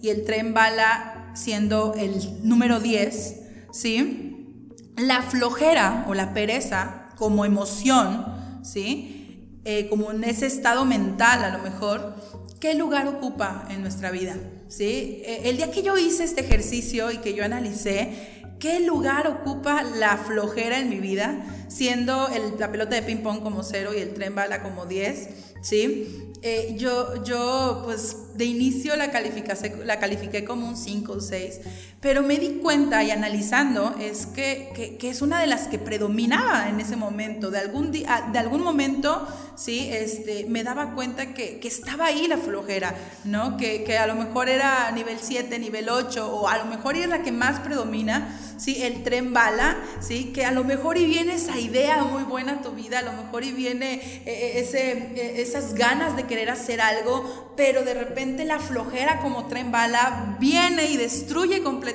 y 0.00 0.08
el 0.08 0.24
tren 0.24 0.54
bala 0.54 1.32
siendo 1.34 1.94
el 1.94 2.46
número 2.48 2.80
10, 2.80 3.42
¿sí? 3.72 4.70
La 4.96 5.22
flojera 5.22 6.06
o 6.08 6.14
la 6.14 6.32
pereza 6.32 7.08
como 7.16 7.44
emoción, 7.44 8.24
¿sí? 8.62 9.10
como 9.88 10.10
en 10.10 10.24
ese 10.24 10.44
estado 10.44 10.84
mental 10.84 11.42
a 11.42 11.56
lo 11.56 11.62
mejor, 11.62 12.14
¿qué 12.60 12.74
lugar 12.74 13.08
ocupa 13.08 13.66
en 13.70 13.80
nuestra 13.80 14.10
vida? 14.10 14.36
Eh, 14.80 15.42
el 15.44 15.56
día 15.56 15.70
que 15.70 15.82
yo 15.82 15.96
hice 15.96 16.24
este 16.24 16.40
ejercicio 16.40 17.10
y 17.10 17.18
que 17.18 17.34
yo 17.34 17.44
analicé 17.44 18.34
¿qué 18.64 18.80
lugar 18.80 19.26
ocupa 19.26 19.82
la 19.82 20.16
flojera 20.16 20.78
en 20.78 20.88
mi 20.88 20.98
vida? 20.98 21.44
Siendo 21.68 22.28
la 22.58 22.72
pelota 22.72 22.94
de 22.94 23.02
ping 23.02 23.18
pong 23.18 23.42
como 23.42 23.62
cero 23.62 23.90
y 23.94 24.00
el 24.00 24.14
tren 24.14 24.34
bala 24.34 24.62
como 24.62 24.86
10, 24.86 25.28
¿sí? 25.60 26.32
Eh, 26.40 26.74
yo, 26.78 27.22
yo, 27.24 27.82
pues, 27.84 28.36
de 28.38 28.46
inicio 28.46 28.96
la, 28.96 29.12
la 29.84 29.98
califiqué 29.98 30.44
como 30.44 30.66
un 30.66 30.76
5 30.78 31.12
o 31.12 31.20
6, 31.20 31.60
pero 32.04 32.22
me 32.22 32.36
di 32.36 32.58
cuenta 32.62 33.02
y 33.02 33.10
analizando 33.10 33.94
es 33.98 34.26
que, 34.26 34.98
que, 35.00 35.08
es 35.08 35.22
una 35.22 35.40
de 35.40 35.46
las 35.46 35.68
que 35.68 35.78
predominaba 35.78 36.68
en 36.68 36.78
ese 36.78 36.96
momento. 36.96 37.50
De 37.50 37.58
algún, 37.58 37.92
día, 37.92 38.28
de 38.30 38.38
algún 38.38 38.62
momento, 38.62 39.26
sí, 39.56 39.88
este, 39.90 40.44
me 40.46 40.62
daba 40.64 40.94
cuenta 40.94 41.32
que, 41.32 41.58
que 41.60 41.68
estaba 41.68 42.04
ahí 42.04 42.28
la 42.28 42.36
flojera, 42.36 42.94
¿no? 43.24 43.56
Que, 43.56 43.84
que, 43.84 43.96
a 43.96 44.06
lo 44.06 44.16
mejor 44.16 44.50
era 44.50 44.90
nivel 44.90 45.16
7, 45.18 45.58
nivel 45.58 45.88
8, 45.88 46.30
o 46.30 46.46
a 46.46 46.58
lo 46.58 46.66
mejor 46.66 46.94
era 46.94 47.06
la 47.06 47.22
que 47.22 47.32
más 47.32 47.60
predomina, 47.60 48.38
¿sí? 48.58 48.82
El 48.82 49.02
tren 49.02 49.32
bala, 49.32 49.78
¿sí? 50.00 50.30
Que 50.34 50.44
a 50.44 50.52
lo 50.52 50.62
mejor 50.62 50.98
y 50.98 51.06
viene 51.06 51.36
esa 51.36 51.58
idea 51.58 52.04
muy 52.04 52.24
buena 52.24 52.52
a 52.52 52.60
tu 52.60 52.72
vida, 52.72 52.98
a 52.98 53.02
lo 53.02 53.14
mejor 53.14 53.44
y 53.44 53.52
viene 53.52 53.94
eh, 53.94 54.22
eh, 54.26 54.52
ese, 54.56 54.92
eh, 54.92 55.40
esas 55.40 55.72
ganas 55.72 56.16
de 56.16 56.24
querer 56.24 56.50
hacer 56.50 56.82
algo, 56.82 57.54
pero 57.56 57.82
de 57.82 57.94
repente 57.94 58.44
la 58.44 58.58
flojera 58.58 59.20
como 59.20 59.46
tren 59.46 59.72
bala 59.72 60.36
viene 60.38 60.90
y 60.90 60.98
destruye 60.98 61.62
completamente 61.62 61.93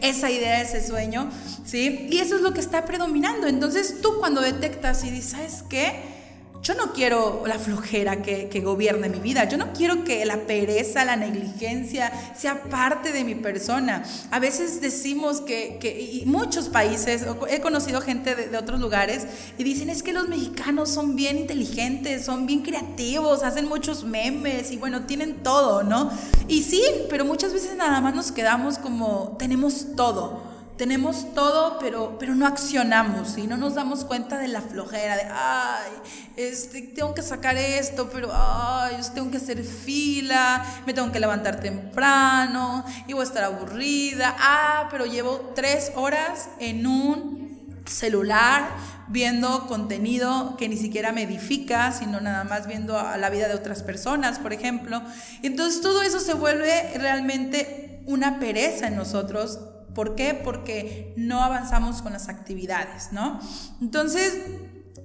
esa 0.00 0.30
idea, 0.30 0.60
ese 0.60 0.86
sueño, 0.86 1.30
¿sí? 1.64 2.08
Y 2.10 2.18
eso 2.18 2.36
es 2.36 2.42
lo 2.42 2.52
que 2.52 2.60
está 2.60 2.84
predominando. 2.84 3.46
Entonces 3.46 4.00
tú 4.00 4.18
cuando 4.18 4.40
detectas 4.40 5.04
y 5.04 5.10
dices, 5.10 5.30
¿sabes 5.30 5.64
qué? 5.68 6.19
Yo 6.62 6.74
no 6.74 6.92
quiero 6.92 7.42
la 7.46 7.58
flojera 7.58 8.20
que, 8.20 8.50
que, 8.50 8.60
gobierne 8.60 9.08
mi 9.08 9.18
vida. 9.18 9.48
Yo 9.48 9.56
no 9.56 9.72
quiero 9.72 10.04
que 10.04 10.26
la 10.26 10.36
pereza, 10.40 11.06
la 11.06 11.16
negligencia 11.16 12.12
sea 12.36 12.64
parte 12.64 13.12
de 13.12 13.24
mi 13.24 13.34
persona. 13.34 14.02
A 14.30 14.38
veces 14.40 14.82
decimos 14.82 15.40
que, 15.40 15.78
que 15.80 15.98
y 15.98 16.26
muchos 16.26 16.68
países, 16.68 17.26
he 17.48 17.60
conocido 17.62 18.02
gente 18.02 18.34
de, 18.34 18.48
de, 18.48 18.58
otros 18.58 18.78
lugares 18.78 19.26
y 19.56 19.64
dicen 19.64 19.88
es 19.88 20.02
que 20.02 20.12
los 20.12 20.28
mexicanos 20.28 20.90
son 20.90 21.16
bien 21.16 21.38
inteligentes, 21.38 22.26
son 22.26 22.44
bien 22.44 22.60
creativos, 22.60 23.42
hacen 23.42 23.66
muchos 23.66 24.04
memes 24.04 24.70
y 24.70 24.76
bueno, 24.76 25.06
tienen 25.06 25.42
todo, 25.42 25.82
¿no? 25.82 26.10
Y 26.46 26.62
sí, 26.62 26.82
pero 27.08 27.24
muchas 27.24 27.54
veces 27.54 27.74
nada 27.76 28.02
más 28.02 28.14
nos 28.14 28.32
quedamos 28.32 28.76
como 28.76 29.34
tenemos 29.38 29.96
todo 29.96 30.49
tenemos 30.80 31.34
todo, 31.34 31.78
pero, 31.78 32.16
pero 32.18 32.34
no 32.34 32.46
accionamos 32.46 33.36
y 33.36 33.46
no 33.46 33.58
nos 33.58 33.74
damos 33.74 34.02
cuenta 34.06 34.38
de 34.38 34.48
la 34.48 34.62
flojera, 34.62 35.14
de, 35.14 35.24
ay, 35.30 35.92
este, 36.36 36.80
tengo 36.80 37.12
que 37.12 37.20
sacar 37.20 37.58
esto, 37.58 38.08
pero, 38.10 38.30
ay, 38.32 38.96
tengo 39.14 39.30
que 39.30 39.36
hacer 39.36 39.62
fila, 39.62 40.64
me 40.86 40.94
tengo 40.94 41.12
que 41.12 41.20
levantar 41.20 41.60
temprano 41.60 42.82
y 43.06 43.12
voy 43.12 43.20
a 43.20 43.24
estar 43.24 43.44
aburrida, 43.44 44.34
ah, 44.38 44.88
pero 44.90 45.04
llevo 45.04 45.52
tres 45.54 45.92
horas 45.96 46.48
en 46.58 46.86
un 46.86 47.82
celular 47.84 48.70
viendo 49.08 49.66
contenido 49.66 50.56
que 50.56 50.66
ni 50.70 50.78
siquiera 50.78 51.12
me 51.12 51.24
edifica, 51.24 51.92
sino 51.92 52.22
nada 52.22 52.44
más 52.44 52.66
viendo 52.66 52.98
a 52.98 53.18
la 53.18 53.28
vida 53.28 53.48
de 53.48 53.54
otras 53.54 53.82
personas, 53.82 54.38
por 54.38 54.54
ejemplo. 54.54 55.02
Entonces 55.42 55.82
todo 55.82 56.00
eso 56.00 56.20
se 56.20 56.32
vuelve 56.32 56.96
realmente 56.96 58.00
una 58.06 58.38
pereza 58.38 58.86
en 58.86 58.96
nosotros 58.96 59.58
¿Por 59.94 60.14
qué? 60.14 60.34
Porque 60.34 61.12
no 61.16 61.42
avanzamos 61.42 62.02
con 62.02 62.12
las 62.12 62.28
actividades, 62.28 63.12
¿no? 63.12 63.40
Entonces, 63.80 64.38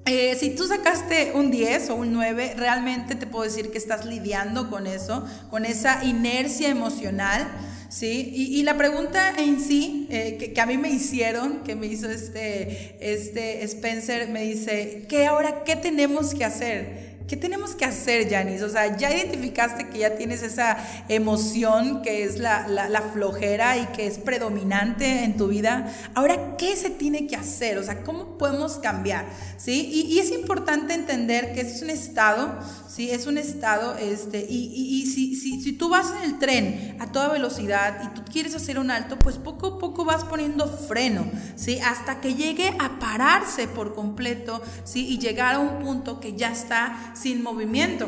eh, 0.05 0.35
si 0.39 0.51
tú 0.51 0.67
sacaste 0.67 1.31
un 1.33 1.49
10 1.49 1.89
o 1.89 1.95
un 1.95 2.13
9, 2.13 2.53
realmente 2.57 3.15
te 3.15 3.25
puedo 3.25 3.43
decir 3.43 3.71
que 3.71 3.79
estás 3.79 4.05
lidiando 4.05 4.69
con 4.69 4.85
eso, 4.85 5.25
con 5.49 5.65
esa 5.65 6.03
inercia 6.03 6.69
emocional, 6.69 7.47
¿sí? 7.89 8.31
Y, 8.35 8.61
la 8.61 8.77
pregunta 8.77 9.33
en 9.35 9.59
sí 9.59 10.05
eh, 10.11 10.51
que, 10.53 10.61
a 10.61 10.67
mí 10.67 10.77
me 10.77 10.89
hicieron, 10.89 11.63
que 11.63 11.75
me 11.75 11.87
hizo 11.87 12.07
este, 12.07 12.97
este 12.99 13.63
Spencer, 13.63 14.29
me 14.29 14.43
dice, 14.43 15.07
¿qué 15.09 15.25
ahora 15.25 15.63
qué 15.63 15.75
tenemos 15.75 16.35
que 16.35 16.45
hacer? 16.45 17.14
¿Qué 17.27 17.37
tenemos 17.37 17.73
que 17.73 17.85
hacer, 17.85 18.29
Janice? 18.29 18.63
O 18.63 18.69
sea, 18.69 18.97
ya 18.97 19.11
identificaste 19.11 19.89
que 19.89 19.99
ya 19.99 20.15
tienes 20.15 20.43
esa 20.43 20.77
emoción 21.09 22.03
que 22.03 22.23
es 22.23 22.37
la, 22.37 23.03
flojera 23.13 23.77
y 23.77 23.85
que 23.87 24.05
es 24.05 24.19
predominante 24.19 25.23
en 25.23 25.35
tu 25.35 25.47
vida. 25.47 25.91
Ahora, 26.13 26.55
¿qué 26.57 26.75
se 26.75 26.91
tiene 26.91 27.25
que 27.25 27.35
hacer? 27.35 27.79
O 27.79 27.83
sea, 27.83 28.03
¿cómo 28.03 28.37
podemos 28.37 28.73
cambiar? 28.77 29.25
¿Sí? 29.57 29.89
Y, 29.91 30.19
es 30.19 30.31
importante 30.31 30.93
entender 30.93 31.53
que 31.53 31.61
es 31.61 31.81
un 31.81 31.89
estado, 31.89 32.59
¿sí? 32.87 33.09
Es 33.09 33.25
un 33.25 33.37
estado, 33.37 33.95
este, 33.97 34.45
y, 34.47 35.05
si, 35.07 35.35
si, 35.35 35.61
si, 35.61 35.73
tú 35.73 35.89
vas 35.89 36.13
en 36.17 36.29
el 36.29 36.39
tren 36.39 36.97
a 36.99 37.11
toda 37.11 37.29
velocidad 37.29 38.01
y 38.03 38.07
tú 38.15 38.23
quieres 38.31 38.55
hacer 38.55 38.79
un 38.79 38.91
alto, 38.91 39.17
pues 39.17 39.37
poco 39.37 39.67
a 39.67 39.79
poco 39.79 40.05
vas 40.05 40.23
poniendo 40.23 40.67
freno, 40.67 41.25
¿sí? 41.55 41.79
Hasta 41.79 42.21
que 42.21 42.35
llegue 42.35 42.75
a 42.79 42.99
pararse 42.99 43.67
por 43.67 43.95
completo, 43.95 44.61
¿sí? 44.83 45.07
Y 45.07 45.19
llegar 45.19 45.55
a 45.55 45.59
un 45.59 45.79
punto 45.79 46.19
que 46.19 46.35
ya 46.35 46.51
está 46.51 47.13
sin 47.15 47.41
movimiento. 47.43 48.07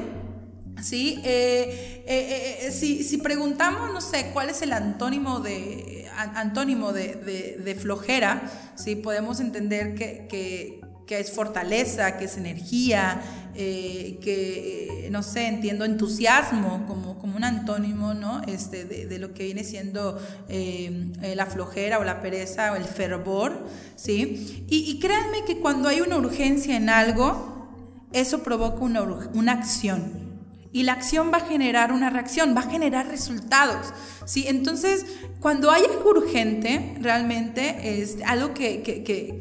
¿Sí? 0.82 1.20
Eh, 1.24 2.04
eh, 2.06 2.67
eh, 2.67 2.72
si, 2.72 3.17
preguntamos, 3.17 3.91
no 3.91 4.02
sé, 4.02 4.30
cuál 4.32 4.50
es 4.50 4.62
el 4.62 4.74
antónimo 4.74 5.39
de, 5.39 6.08
antónimo 6.15 6.93
de, 6.93 7.78
flojera, 7.80 8.43
¿sí? 8.76 8.96
podemos 8.96 9.39
entender 9.39 9.96
que, 9.96 10.82
es 11.10 11.32
fortaleza, 11.32 12.17
que 12.17 12.26
es 12.26 12.38
energía, 12.38 13.22
que, 13.56 15.10
no 15.12 15.24
sé, 15.24 15.48
entiendo 15.48 15.84
entusiasmo 15.84 16.86
como, 16.86 17.17
como 17.17 17.38
un 17.38 17.43
antónimo 17.43 18.13
¿no? 18.13 18.43
este, 18.46 18.86
de, 18.86 19.17
lo 19.17 19.34
que 19.34 19.46
viene 19.46 19.63
siendo 19.63 20.22
la 20.48 21.46
flojera 21.48 21.98
o 21.98 22.04
la 22.04 22.22
pereza 22.22 22.74
o 22.74 22.76
el 22.76 22.84
fervor. 22.86 23.65
¿sí? 23.96 24.65
Y, 24.70 24.91
y 24.91 25.00
créanme 25.00 25.43
que 25.43 25.58
cuando 25.60 25.89
hay 25.89 26.02
una 26.02 26.17
urgencia 26.17 26.76
en 26.76 26.89
algo, 26.89 27.57
eso 28.13 28.43
provoca 28.43 28.84
una, 28.84 29.02
una 29.02 29.52
acción. 29.54 30.28
Y 30.72 30.84
la 30.84 30.93
acción 30.93 31.32
va 31.34 31.38
a 31.38 31.48
generar 31.48 31.91
una 31.91 32.10
reacción, 32.10 32.56
va 32.56 32.62
a 32.62 32.70
generar 32.70 33.08
resultados. 33.08 33.93
¿sí? 34.26 34.46
Entonces, 34.48 35.06
cuando 35.39 35.72
hay 35.72 35.84
algo 35.86 36.10
urgente, 36.10 36.98
realmente 37.02 38.02
es 38.02 38.17
algo 38.26 38.54
que, 38.54 38.84
que, 38.84 39.04
que, 39.04 39.38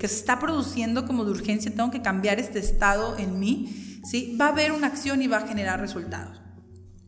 que, 0.00 0.08
se 0.08 0.14
está 0.14 0.40
produciendo 0.40 1.06
como 1.06 1.24
de 1.24 1.30
urgencia, 1.30 1.70
tengo 1.70 1.90
que 1.90 2.02
cambiar 2.02 2.40
este 2.40 2.58
estado 2.58 3.16
en 3.18 3.38
mí, 3.38 4.00
¿sí? 4.04 4.36
va 4.40 4.46
a 4.46 4.48
haber 4.48 4.72
una 4.72 4.88
acción 4.88 5.22
y 5.22 5.26
va 5.26 5.38
a 5.38 5.46
generar 5.46 5.80
resultados. 5.80 6.40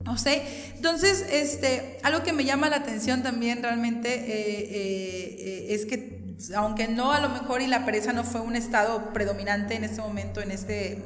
¿No 0.05 0.19
sé? 0.19 0.43
Entonces, 0.77 1.25
este, 1.33 1.99
algo 2.03 2.23
que 2.23 2.35
me 2.35 2.45
llama 2.45 2.69
la 2.69 2.77
atención 2.77 3.23
también 3.23 3.63
realmente 3.63 4.15
eh, 4.15 4.69
eh, 4.71 5.37
eh, 5.39 5.67
es 5.71 5.87
que 5.87 6.14
aunque 6.57 6.89
no 6.89 7.13
a 7.13 7.21
lo 7.21 7.29
mejor 7.29 7.63
y 7.63 7.67
la 7.67 7.85
pereza 7.85 8.13
no 8.13 8.25
fue 8.25 8.41
un 8.41 8.57
estado 8.57 9.13
predominante 9.13 9.75
en 9.75 9.85
este 9.85 10.01
momento, 10.01 10.41
en, 10.41 10.51
este, 10.51 11.05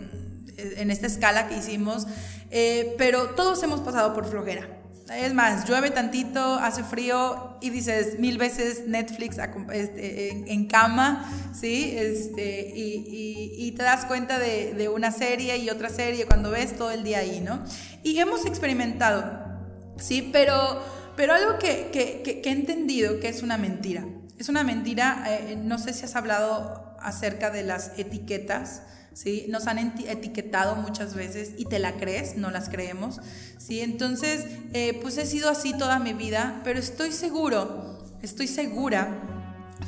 en 0.56 0.90
esta 0.90 1.06
escala 1.06 1.48
que 1.48 1.56
hicimos, 1.56 2.06
eh, 2.50 2.94
pero 2.98 3.30
todos 3.30 3.62
hemos 3.62 3.80
pasado 3.80 4.14
por 4.14 4.26
flojera. 4.26 4.68
Es 5.16 5.32
más, 5.32 5.66
llueve 5.66 5.90
tantito, 5.90 6.56
hace 6.56 6.84
frío 6.84 7.56
y 7.62 7.70
dices 7.70 8.18
mil 8.18 8.36
veces 8.36 8.86
Netflix 8.86 9.38
este, 9.72 10.52
en, 10.52 10.66
cama, 10.66 11.24
¿sí? 11.58 11.94
Este, 11.96 12.74
y, 12.76 13.54
y, 13.56 13.72
te 13.72 13.84
das 13.84 14.04
cuenta 14.04 14.38
de, 14.38 14.74
de, 14.74 14.90
una 14.90 15.10
serie 15.10 15.56
y 15.56 15.70
otra 15.70 15.88
serie 15.88 16.26
cuando 16.26 16.50
ves 16.50 16.76
todo 16.76 16.90
el 16.90 17.04
día 17.04 17.20
ahí, 17.20 17.40
¿no? 17.40 17.64
Y 18.02 18.18
hemos 18.18 18.44
experimentado, 18.44 19.24
¿sí? 19.96 20.28
Pero, 20.30 20.82
pero 21.18 21.34
algo 21.34 21.58
que, 21.58 21.90
he 22.44 22.48
entendido 22.48 23.18
que 23.18 23.26
es 23.26 23.42
una 23.42 23.58
mentira. 23.58 24.04
Es 24.38 24.48
una 24.48 24.62
mentira, 24.62 25.24
eh, 25.26 25.56
no 25.60 25.76
sé 25.76 25.92
si 25.92 26.04
has 26.04 26.14
hablado 26.14 26.96
acerca 27.00 27.50
de 27.50 27.64
las 27.64 27.98
etiquetas, 27.98 28.82
¿sí? 29.14 29.46
Nos 29.48 29.66
han 29.66 29.78
etiquetado 29.78 30.76
muchas 30.76 31.14
veces 31.14 31.54
y 31.58 31.64
te 31.64 31.80
la 31.80 31.96
crees, 31.96 32.36
no 32.36 32.52
las 32.52 32.68
creemos, 32.68 33.20
¿sí? 33.58 33.80
Entonces, 33.80 34.46
eh, 34.72 34.96
pues 35.02 35.18
he 35.18 35.26
sido 35.26 35.50
así 35.50 35.76
toda 35.76 35.98
mi 35.98 36.12
vida, 36.12 36.60
pero 36.62 36.78
estoy 36.78 37.10
seguro, 37.10 37.98
estoy 38.22 38.46
segura, 38.46 39.20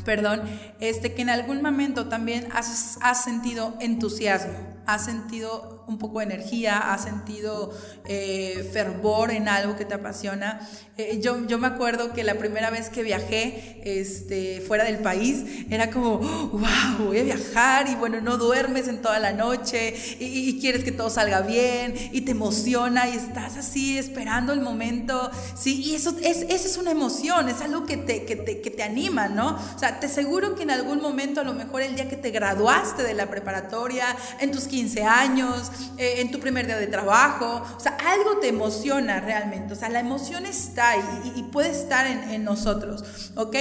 perdón, 0.04 0.42
este, 0.80 1.14
que 1.14 1.22
en 1.22 1.30
algún 1.30 1.62
momento 1.62 2.08
también 2.08 2.48
has 2.50 3.22
sentido 3.22 3.76
entusiasmo, 3.78 4.79
has 4.94 5.04
sentido 5.04 5.84
un 5.86 5.98
poco 5.98 6.20
de 6.20 6.26
energía, 6.26 6.78
has 6.78 7.02
sentido 7.02 7.76
eh, 8.04 8.68
fervor 8.72 9.32
en 9.32 9.48
algo 9.48 9.76
que 9.76 9.84
te 9.84 9.94
apasiona. 9.94 10.60
Eh, 10.96 11.18
yo, 11.20 11.46
yo 11.46 11.58
me 11.58 11.66
acuerdo 11.66 12.12
que 12.12 12.22
la 12.22 12.34
primera 12.34 12.70
vez 12.70 12.90
que 12.90 13.02
viajé 13.02 13.80
este, 13.84 14.60
fuera 14.60 14.84
del 14.84 14.98
país 14.98 15.44
era 15.68 15.90
como, 15.90 16.18
wow, 16.18 17.06
voy 17.06 17.18
a 17.18 17.22
viajar 17.24 17.88
y 17.88 17.96
bueno, 17.96 18.20
no 18.20 18.36
duermes 18.36 18.86
en 18.86 19.02
toda 19.02 19.18
la 19.18 19.32
noche 19.32 19.94
y, 20.20 20.60
quieres 20.60 20.84
que 20.84 20.92
todo 20.92 21.08
salga 21.08 21.40
bien 21.40 21.94
y 22.12 22.20
te 22.20 22.32
emociona 22.32 23.08
y 23.08 23.16
estás 23.16 23.56
así 23.56 23.96
esperando 23.96 24.52
el 24.52 24.60
momento, 24.60 25.30
¿sí? 25.56 25.82
Y 25.82 25.94
eso 25.94 26.14
es, 26.22 26.42
esa 26.42 26.68
es 26.68 26.76
una 26.76 26.90
emoción, 26.90 27.48
es 27.48 27.62
algo 27.62 27.86
que 27.86 27.96
te, 27.96 28.24
que 28.26 28.36
te, 28.36 28.60
que 28.60 28.70
te 28.70 28.82
anima, 28.82 29.28
¿no? 29.28 29.58
O 29.74 29.78
sea, 29.78 29.98
te 30.00 30.06
aseguro 30.06 30.54
que 30.54 30.64
en 30.64 30.70
algún 30.70 31.00
momento, 31.00 31.40
a 31.40 31.44
lo 31.44 31.54
mejor 31.54 31.80
el 31.80 31.94
día 31.94 32.08
que 32.08 32.16
te 32.16 32.30
graduaste 32.30 33.02
de 33.02 33.14
la 33.14 33.30
preparatoria, 33.30 34.04
en 34.38 34.50
tus 34.50 34.64
15 34.64 34.79
años, 35.02 35.70
eh, 35.98 36.16
en 36.18 36.30
tu 36.30 36.40
primer 36.40 36.66
día 36.66 36.76
de 36.76 36.86
trabajo, 36.86 37.62
o 37.76 37.80
sea, 37.80 37.96
algo 38.06 38.38
te 38.38 38.48
emociona 38.48 39.20
realmente. 39.20 39.74
O 39.74 39.76
sea, 39.76 39.88
la 39.88 40.00
emoción 40.00 40.46
está 40.46 40.96
y, 40.96 41.40
y 41.40 41.42
puede 41.44 41.70
estar 41.70 42.06
en, 42.06 42.44
nosotros, 42.44 43.32
¿ok? 43.36 43.56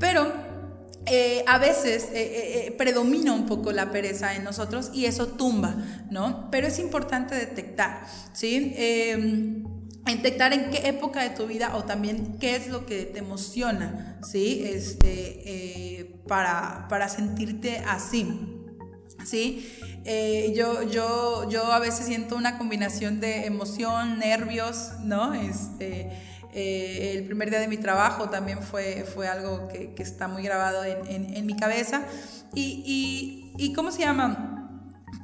Pero 0.00 0.32
eh, 1.06 1.44
a 1.46 1.58
veces 1.58 2.08
eh, 2.12 2.74
predomina 2.78 3.32
un 3.32 3.46
poco 3.46 3.72
la 3.72 3.90
pereza 3.90 4.34
en 4.34 4.44
nosotros 4.44 4.90
y 4.94 5.04
eso 5.04 5.26
tumba, 5.28 5.76
¿no? 6.10 6.48
Pero 6.50 6.66
es 6.66 6.78
importante 6.78 7.34
detectar, 7.34 8.06
¿sí? 8.32 8.72
Em, 8.76 9.64
detectar 10.06 10.52
en 10.52 10.70
qué 10.70 10.88
época 10.88 11.22
de 11.22 11.30
tu 11.30 11.46
vida 11.46 11.76
o 11.76 11.84
también 11.84 12.38
qué 12.38 12.56
es 12.56 12.68
lo 12.68 12.86
que 12.86 13.04
te 13.04 13.18
emociona, 13.18 14.18
¿sí? 14.22 14.62
Este, 14.64 16.18
para, 16.26 16.86
para 16.88 17.08
sentirte 17.08 17.78
así. 17.86 18.53
¿Sí? 19.24 19.70
yo, 20.54 20.82
yo, 20.82 21.48
yo 21.48 21.72
a 21.72 21.78
veces 21.78 22.06
siento 22.06 22.36
una 22.36 22.58
combinación 22.58 23.20
de 23.20 23.46
emoción, 23.46 24.18
nervios, 24.18 24.92
¿no? 25.00 25.32
Este, 25.32 26.10
eh, 26.56 27.14
el 27.16 27.24
primer 27.24 27.50
día 27.50 27.58
de 27.58 27.66
mi 27.66 27.76
trabajo 27.76 28.30
también 28.30 28.62
fue, 28.62 29.04
fue 29.12 29.26
algo 29.26 29.66
que, 29.66 29.92
está 29.98 30.28
muy 30.28 30.44
grabado 30.44 30.84
en, 30.84 31.34
en, 31.34 31.46
mi 31.46 31.56
cabeza. 31.56 32.04
Y, 32.54 33.52
y, 33.58 33.64
y, 33.64 33.72
¿cómo 33.72 33.90
se 33.90 34.02
llama? 34.02 34.63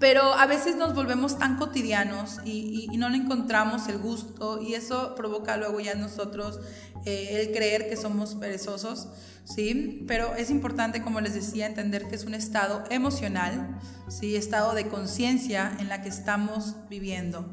Pero 0.01 0.33
a 0.33 0.47
veces 0.47 0.77
nos 0.77 0.95
volvemos 0.95 1.39
tan 1.39 1.59
cotidianos 1.59 2.39
y, 2.45 2.89
y, 2.91 2.97
no 2.97 3.11
le 3.11 3.19
encontramos 3.19 3.87
el 3.87 3.99
gusto 3.99 4.61
y 4.61 4.73
eso 4.73 5.15
provoca 5.15 5.59
luego 5.59 5.79
ya 5.79 5.95
nosotros 5.95 6.59
eh, 7.05 7.43
el 7.43 7.53
creer 7.53 7.89
que 7.89 7.97
somos 7.97 8.35
perezosos, 8.35 9.09
¿sí? 9.45 10.05
Pero 10.09 10.35
es 10.35 10.51
importante, 10.51 11.03
como 11.03 11.21
les 11.21 11.35
decía, 11.35 11.67
entender 11.67 12.09
que 12.09 12.17
es 12.17 12.25
un 12.25 12.33
estado 12.33 12.83
emocional, 12.89 13.79
¿sí? 14.09 14.37
Estado 14.37 14.75
de 14.75 14.89
conciencia 14.89 15.77
en 15.79 15.89
la 15.91 16.01
que 16.01 16.09
estamos 16.09 16.77
viviendo, 16.89 17.47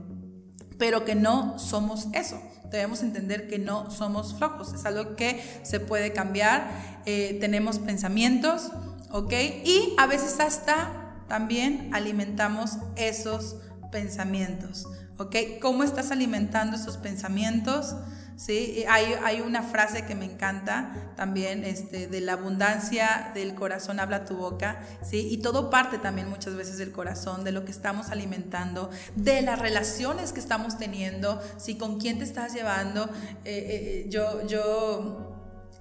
pero 0.78 1.04
que 1.04 1.16
no 1.16 1.60
somos 1.60 2.08
eso 2.14 2.42
debemos 2.70 3.02
entender 3.02 3.48
que 3.48 3.60
no 3.60 3.90
somos 3.92 4.36
flojos, 4.36 4.74
es 4.74 4.86
algo 4.86 5.16
que 5.16 5.42
se 5.64 5.80
puede 5.80 6.14
cambiar, 6.14 6.70
eh, 7.06 7.38
tenemos 7.40 7.80
pensamientos, 7.80 8.72
¿ok? 9.12 9.34
Y 9.64 9.96
a 9.98 10.06
veces 10.06 10.40
hasta 10.40 11.07
también 11.28 11.90
alimentamos 11.94 12.78
esos 12.96 13.58
pensamientos, 13.92 14.88
¿ok? 15.18 15.36
¿Cómo 15.62 15.84
estás 15.84 16.12
alimentando 16.12 16.76
esos 16.76 16.98
pensamientos? 16.98 17.96
¿sí? 18.38 18.86
Hay, 18.88 19.16
hay, 19.24 19.42
una 19.42 19.64
frase 19.64 20.06
que 20.06 20.16
me 20.16 20.26
encanta 20.26 20.94
también, 21.18 21.66
este, 21.66 22.08
de 22.08 22.22
la 22.22 22.34
abundancia 22.34 23.32
del 23.34 23.56
corazón 23.56 24.00
habla 24.00 24.26
tu 24.26 24.38
boca, 24.38 24.80
¿sí? 25.02 25.28
Y 25.30 25.40
todo 25.40 25.70
parte 25.70 25.98
también 25.98 26.30
muchas 26.30 26.56
veces 26.56 26.78
del 26.78 26.92
corazón, 26.92 27.44
de 27.44 27.52
lo 27.52 27.66
que 27.66 27.72
estamos 27.72 28.10
alimentando, 28.10 28.90
de 29.16 29.42
las 29.42 29.60
relaciones 29.60 30.32
que 30.32 30.40
estamos 30.40 30.78
teniendo, 30.78 31.42
¿sí? 31.58 31.76
Con 31.76 32.00
quién 32.00 32.20
te 32.20 32.24
estás 32.24 32.54
llevando. 32.54 33.10
Eh, 33.44 34.06
eh, 34.06 34.06
yo, 34.10 34.46
yo 34.48 35.27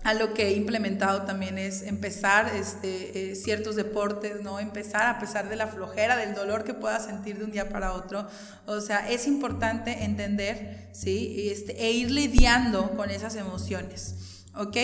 a 0.06 0.14
lo 0.14 0.34
que 0.34 0.46
he 0.46 0.52
implementado 0.52 1.22
también 1.22 1.58
es 1.58 1.82
empezar 1.82 2.54
este, 2.54 3.32
eh, 3.32 3.34
ciertos 3.34 3.74
deportes, 3.74 4.40
¿no? 4.40 4.60
Empezar 4.60 5.08
a 5.08 5.18
pesar 5.18 5.48
de 5.48 5.56
la 5.56 5.66
flojera, 5.66 6.16
del 6.16 6.32
dolor 6.32 6.62
que 6.62 6.74
pueda 6.74 7.00
sentir 7.00 7.38
de 7.38 7.44
un 7.44 7.50
día 7.50 7.68
para 7.68 7.92
otro. 7.92 8.28
O 8.66 8.80
sea, 8.80 9.10
es 9.10 9.26
importante 9.26 10.04
entender, 10.04 10.86
¿sí? 10.92 11.48
Este, 11.50 11.84
e 11.84 11.90
ir 11.90 12.12
lidiando 12.12 12.92
con 12.92 13.10
esas 13.10 13.34
emociones, 13.34 14.44
¿ok? 14.54 14.76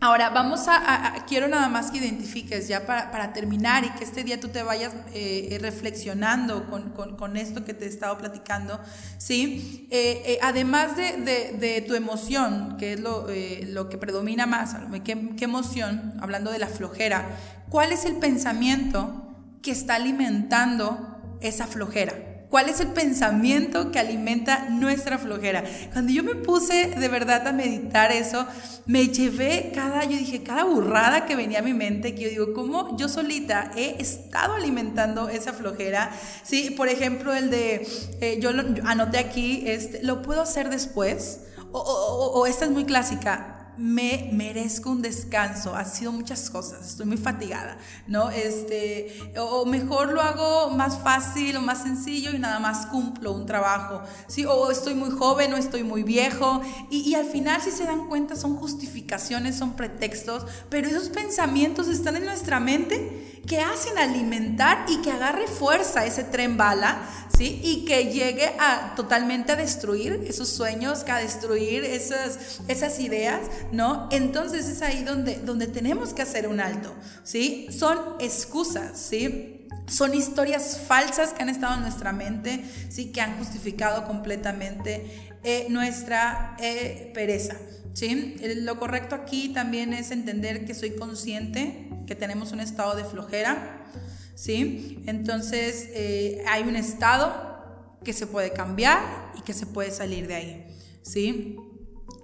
Ahora, 0.00 0.28
vamos 0.30 0.66
a, 0.68 1.24
quiero 1.26 1.48
nada 1.48 1.68
más 1.68 1.90
que 1.90 1.98
identifiques 1.98 2.68
ya 2.68 2.84
para, 2.84 3.32
terminar 3.32 3.84
y 3.84 3.90
que 3.90 4.04
este 4.04 4.22
día 4.22 4.38
tú 4.38 4.48
te 4.48 4.62
vayas 4.62 4.92
eh, 5.14 5.56
reflexionando 5.60 6.66
con, 6.66 7.36
esto 7.36 7.64
que 7.64 7.72
te 7.72 7.86
he 7.86 7.88
estado 7.88 8.18
platicando, 8.18 8.78
¿sí? 9.16 9.88
Eh, 9.90 10.22
eh, 10.26 10.38
además 10.42 10.96
de, 10.96 11.84
tu 11.86 11.94
emoción, 11.94 12.76
que 12.76 12.94
es 12.94 13.00
lo, 13.00 13.26
lo 13.68 13.88
que 13.88 13.96
predomina 13.96 14.46
más, 14.46 14.76
¿qué, 15.04 15.30
¿qué 15.36 15.44
emoción? 15.44 16.14
Hablando 16.20 16.50
de 16.50 16.58
la 16.58 16.68
flojera, 16.68 17.26
¿cuál 17.70 17.92
es 17.92 18.04
el 18.04 18.16
pensamiento 18.16 19.34
que 19.62 19.70
está 19.70 19.94
alimentando 19.94 21.38
esa 21.40 21.66
flojera? 21.66 22.33
¿Cuál 22.54 22.68
es 22.68 22.78
el 22.78 22.92
pensamiento 22.92 23.90
que 23.90 23.98
alimenta 23.98 24.68
nuestra 24.68 25.18
flojera? 25.18 25.64
Cuando 25.92 26.12
yo 26.12 26.22
me 26.22 26.36
puse 26.36 26.86
de 26.86 27.08
verdad 27.08 27.48
a 27.48 27.52
meditar 27.52 28.12
eso, 28.12 28.46
me 28.86 29.08
llevé 29.08 29.72
cada, 29.74 30.04
yo 30.04 30.16
dije, 30.16 30.44
cada 30.44 30.62
burrada 30.62 31.26
que 31.26 31.34
venía 31.34 31.58
a 31.58 31.62
mi 31.62 31.74
mente, 31.74 32.14
que 32.14 32.22
yo 32.22 32.28
digo, 32.28 32.52
¿cómo 32.54 32.96
yo 32.96 33.08
solita 33.08 33.72
he 33.74 34.00
estado 34.00 34.54
alimentando 34.54 35.28
esa 35.28 35.52
flojera? 35.52 36.12
Sí, 36.44 36.70
por 36.70 36.86
ejemplo, 36.86 37.34
el 37.34 37.50
de, 37.50 37.88
eh, 38.20 38.38
yo, 38.40 38.50
anoté 38.84 39.18
aquí, 39.18 39.64
este, 39.66 40.04
¿lo 40.04 40.22
puedo 40.22 40.40
hacer 40.40 40.70
después? 40.70 41.40
O 41.72 42.46
esta 42.46 42.66
es 42.66 42.70
muy 42.70 42.84
clásica, 42.84 43.63
me 43.76 44.30
merezco 44.32 44.90
un 44.90 45.02
descanso, 45.02 45.74
ha 45.74 45.84
sido 45.84 46.12
muchas 46.12 46.50
cosas, 46.50 46.86
estoy 46.86 47.06
muy 47.06 47.16
fatigada, 47.16 47.76
¿no? 48.06 48.30
Este, 48.30 49.14
o 49.36 49.64
mejor 49.64 50.12
lo 50.12 50.20
hago 50.20 50.70
más 50.70 50.98
fácil 50.98 51.56
o 51.56 51.60
más 51.60 51.82
sencillo 51.82 52.30
y 52.32 52.38
nada 52.38 52.58
más 52.58 52.86
cumplo 52.86 53.32
un 53.32 53.46
trabajo, 53.46 54.02
¿sí? 54.26 54.44
O 54.44 54.70
estoy 54.70 54.94
muy 54.94 55.10
joven 55.10 55.52
o 55.54 55.56
estoy 55.56 55.82
muy 55.82 56.02
viejo 56.02 56.62
y, 56.90 57.00
y 57.00 57.14
al 57.14 57.26
final 57.26 57.60
si 57.60 57.70
se 57.70 57.84
dan 57.84 58.08
cuenta 58.08 58.36
son 58.36 58.56
justificaciones, 58.56 59.56
son 59.56 59.74
pretextos, 59.74 60.46
pero 60.70 60.88
esos 60.88 61.08
pensamientos 61.08 61.88
están 61.88 62.16
en 62.16 62.24
nuestra 62.24 62.60
mente 62.60 63.34
que 63.46 63.60
hacen 63.60 63.98
alimentar 63.98 64.86
y 64.88 65.02
que 65.02 65.10
agarre 65.10 65.46
fuerza 65.46 66.06
ese 66.06 66.24
tren 66.24 66.56
bala, 66.56 67.02
¿sí? 67.36 67.60
Y 67.62 67.84
que 67.84 68.06
llegue 68.06 68.46
a 68.58 68.94
totalmente 68.96 69.52
a 69.52 69.56
destruir 69.56 70.24
esos 70.26 70.48
sueños, 70.48 71.04
a 71.08 71.18
destruir 71.18 71.84
esas, 71.84 72.60
esas 72.68 72.98
ideas, 73.00 73.40
¿no? 73.72 74.08
Entonces 74.10 74.68
es 74.68 74.82
ahí 74.82 75.04
donde, 75.04 75.36
donde 75.36 75.66
tenemos 75.66 76.14
que 76.14 76.22
hacer 76.22 76.48
un 76.48 76.60
alto, 76.60 76.94
¿sí? 77.22 77.68
Son 77.70 77.98
excusas, 78.20 78.98
¿sí? 78.98 79.68
Son 79.86 80.14
historias 80.14 80.80
falsas 80.86 81.32
que 81.32 81.42
han 81.42 81.48
estado 81.48 81.74
en 81.74 81.82
nuestra 81.82 82.12
mente, 82.12 82.64
¿sí? 82.88 83.12
Que 83.12 83.20
han 83.20 83.36
justificado 83.38 84.06
completamente 84.06 85.34
eh, 85.42 85.66
nuestra 85.68 86.56
eh, 86.58 87.10
pereza. 87.14 87.56
¿sí? 87.92 88.36
Lo 88.56 88.78
correcto 88.78 89.14
aquí 89.14 89.50
también 89.50 89.92
es 89.92 90.10
entender 90.10 90.64
que 90.66 90.74
soy 90.74 90.96
consciente 90.96 91.88
que 92.06 92.14
tenemos 92.14 92.52
un 92.52 92.60
estado 92.60 92.94
de 92.96 93.04
flojera, 93.04 93.86
¿sí? 94.34 95.02
Entonces 95.06 95.88
eh, 95.92 96.42
hay 96.48 96.64
un 96.64 96.76
estado 96.76 97.98
que 98.04 98.12
se 98.12 98.26
puede 98.26 98.52
cambiar 98.52 99.00
y 99.38 99.42
que 99.42 99.54
se 99.54 99.66
puede 99.66 99.90
salir 99.90 100.26
de 100.26 100.34
ahí, 100.34 100.66
¿sí? 101.02 101.56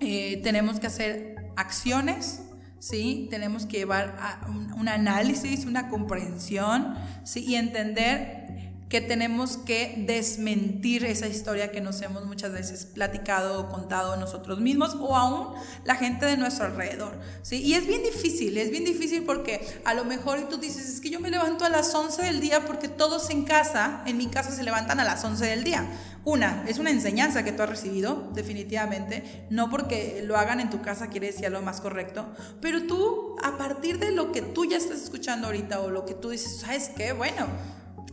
Eh, 0.00 0.40
tenemos 0.42 0.80
que 0.80 0.86
hacer 0.86 1.36
acciones, 1.56 2.42
¿sí? 2.78 3.28
Tenemos 3.30 3.66
que 3.66 3.78
llevar 3.78 4.16
a 4.18 4.48
un, 4.48 4.72
un 4.72 4.88
análisis, 4.88 5.66
una 5.66 5.88
comprensión, 5.88 6.94
¿sí? 7.24 7.44
Y 7.46 7.56
entender 7.56 8.69
que 8.90 9.00
tenemos 9.00 9.56
que 9.56 9.94
desmentir 10.04 11.04
esa 11.04 11.28
historia 11.28 11.70
que 11.70 11.80
nos 11.80 12.02
hemos 12.02 12.26
muchas 12.26 12.50
veces 12.50 12.86
platicado 12.86 13.60
o 13.60 13.68
contado 13.68 14.16
nosotros 14.16 14.58
mismos 14.58 14.96
o 14.98 15.16
aún 15.16 15.54
la 15.84 15.94
gente 15.94 16.26
de 16.26 16.36
nuestro 16.36 16.66
alrededor. 16.66 17.16
¿sí? 17.42 17.62
Y 17.62 17.74
es 17.74 17.86
bien 17.86 18.02
difícil, 18.02 18.58
es 18.58 18.72
bien 18.72 18.84
difícil 18.84 19.22
porque 19.22 19.80
a 19.84 19.94
lo 19.94 20.04
mejor 20.04 20.48
tú 20.48 20.56
dices, 20.56 20.88
es 20.88 21.00
que 21.00 21.08
yo 21.08 21.20
me 21.20 21.30
levanto 21.30 21.64
a 21.64 21.68
las 21.68 21.94
11 21.94 22.20
del 22.22 22.40
día 22.40 22.66
porque 22.66 22.88
todos 22.88 23.30
en 23.30 23.44
casa, 23.44 24.02
en 24.06 24.18
mi 24.18 24.26
casa 24.26 24.50
se 24.50 24.64
levantan 24.64 24.98
a 24.98 25.04
las 25.04 25.24
11 25.24 25.46
del 25.46 25.62
día. 25.62 25.88
Una, 26.24 26.64
es 26.66 26.80
una 26.80 26.90
enseñanza 26.90 27.44
que 27.44 27.52
tú 27.52 27.62
has 27.62 27.70
recibido, 27.70 28.28
definitivamente, 28.34 29.46
no 29.50 29.70
porque 29.70 30.22
lo 30.26 30.36
hagan 30.36 30.58
en 30.58 30.68
tu 30.68 30.82
casa 30.82 31.10
quiere 31.10 31.28
decir 31.28 31.48
lo 31.50 31.62
más 31.62 31.80
correcto, 31.80 32.26
pero 32.60 32.82
tú, 32.88 33.36
a 33.40 33.56
partir 33.56 34.00
de 34.00 34.10
lo 34.10 34.32
que 34.32 34.42
tú 34.42 34.64
ya 34.64 34.76
estás 34.76 35.00
escuchando 35.00 35.46
ahorita 35.46 35.80
o 35.80 35.90
lo 35.90 36.04
que 36.04 36.14
tú 36.14 36.30
dices, 36.30 36.58
¿sabes 36.58 36.90
qué? 36.94 37.12
Bueno, 37.12 37.46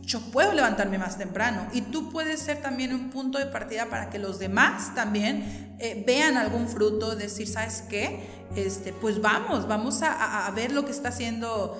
yo 0.08 0.20
puedo 0.20 0.54
levantarme 0.54 0.96
más 0.96 1.18
temprano 1.18 1.68
y 1.70 1.82
tú 1.82 2.10
puedes 2.10 2.40
ser 2.40 2.62
también 2.62 2.94
un 2.94 3.10
punto 3.10 3.38
de 3.38 3.44
partida 3.44 3.90
para 3.90 4.08
que 4.08 4.18
los 4.18 4.38
demás 4.38 4.94
también 4.94 5.76
eh, 5.78 6.02
vean 6.06 6.38
algún 6.38 6.66
fruto, 6.66 7.14
decir, 7.14 7.46
¿sabes 7.46 7.84
qué? 7.90 8.46
Este, 8.56 8.94
pues 8.94 9.20
vamos, 9.20 9.68
vamos 9.68 10.00
a, 10.02 10.50
ver 10.56 10.72
lo 10.72 10.86
que 10.86 10.92
está 10.92 11.10
haciendo 11.10 11.78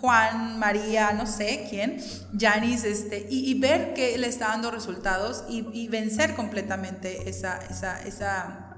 Juan, 0.00 0.60
María, 0.60 1.10
no 1.12 1.26
sé 1.26 1.66
quién, 1.68 2.00
Janis, 2.38 2.84
este, 2.84 3.26
y, 3.28 3.58
ver 3.58 3.92
que 3.92 4.16
le 4.18 4.28
está 4.28 4.48
dando 4.48 4.70
resultados 4.70 5.42
y, 5.48 5.88
vencer 5.88 6.36
completamente 6.36 7.28
esa, 7.28 7.58
esa, 7.68 8.00
esa, 8.02 8.76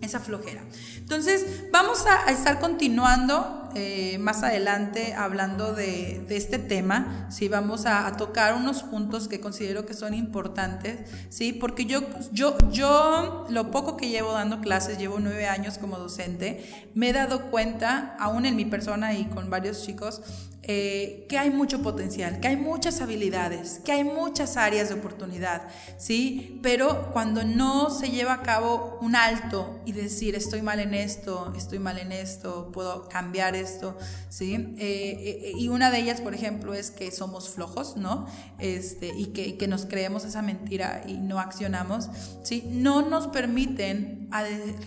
esa 0.00 0.20
flojera. 0.20 0.62
Entonces, 0.98 1.64
vamos 1.72 2.04
a, 2.06 2.30
estar 2.30 2.60
continuando 2.60 3.69
eh, 3.74 4.18
más 4.18 4.42
adelante 4.42 5.14
hablando 5.14 5.72
de, 5.72 6.26
este 6.30 6.58
tema, 6.58 7.26
¿sí? 7.30 7.48
vamos 7.48 7.86
a, 7.86 8.10
tocar 8.16 8.54
unos 8.54 8.82
puntos 8.82 9.28
que 9.28 9.40
considero 9.40 9.86
que 9.86 9.94
son 9.94 10.14
importantes, 10.14 11.10
¿sí? 11.28 11.52
porque 11.52 11.86
yo, 11.86 12.02
yo, 12.32 12.56
yo 12.70 13.46
lo 13.50 13.70
poco 13.70 13.96
que 13.96 14.08
llevo 14.08 14.32
dando 14.32 14.60
clases, 14.60 14.98
llevo 14.98 15.18
nueve 15.20 15.46
años 15.46 15.78
como 15.78 15.98
docente, 15.98 16.88
me 16.94 17.10
he 17.10 17.12
dado 17.12 17.50
cuenta, 17.50 18.16
aún 18.18 18.46
en 18.46 18.56
mi 18.56 18.64
persona 18.64 19.14
y 19.14 19.26
con 19.26 19.50
varios 19.50 19.84
chicos, 19.84 20.22
eh, 20.62 21.24
que 21.28 21.38
hay 21.38 21.48
mucho 21.48 21.80
potencial, 21.80 22.38
que 22.38 22.48
hay 22.48 22.56
muchas 22.56 23.00
habilidades, 23.00 23.80
que 23.82 23.92
hay 23.92 24.04
muchas 24.04 24.58
áreas 24.58 24.90
de 24.90 24.94
oportunidad, 24.94 25.62
¿sí? 25.96 26.60
Pero 26.62 27.10
cuando 27.12 27.44
no 27.44 27.88
se 27.88 28.10
lleva 28.10 28.34
a 28.34 28.42
cabo 28.42 28.98
un 29.00 29.16
alto 29.16 29.80
y 29.86 29.92
decir, 29.92 30.34
estoy 30.34 30.60
mal 30.60 30.78
en 30.78 30.92
esto, 30.92 31.52
estoy 31.56 31.78
mal 31.78 31.98
en 31.98 32.12
esto, 32.12 32.70
puedo 32.72 33.08
cambiar 33.08 33.56
esto, 33.60 33.96
¿sí? 34.28 34.54
Eh, 34.78 35.42
eh, 35.44 35.52
y 35.56 35.68
una 35.68 35.90
de 35.90 35.98
ellas, 35.98 36.20
por 36.20 36.34
ejemplo, 36.34 36.74
es 36.74 36.90
que 36.90 37.10
somos 37.10 37.48
flojos, 37.48 37.96
¿no? 37.96 38.26
Este, 38.58 39.12
y 39.16 39.26
que, 39.26 39.56
que 39.56 39.68
nos 39.68 39.86
creemos 39.86 40.24
esa 40.24 40.42
mentira 40.42 41.02
y 41.06 41.18
no 41.18 41.38
accionamos, 41.38 42.08
¿sí? 42.42 42.64
No 42.70 43.08
nos 43.08 43.28
permiten 43.28 44.28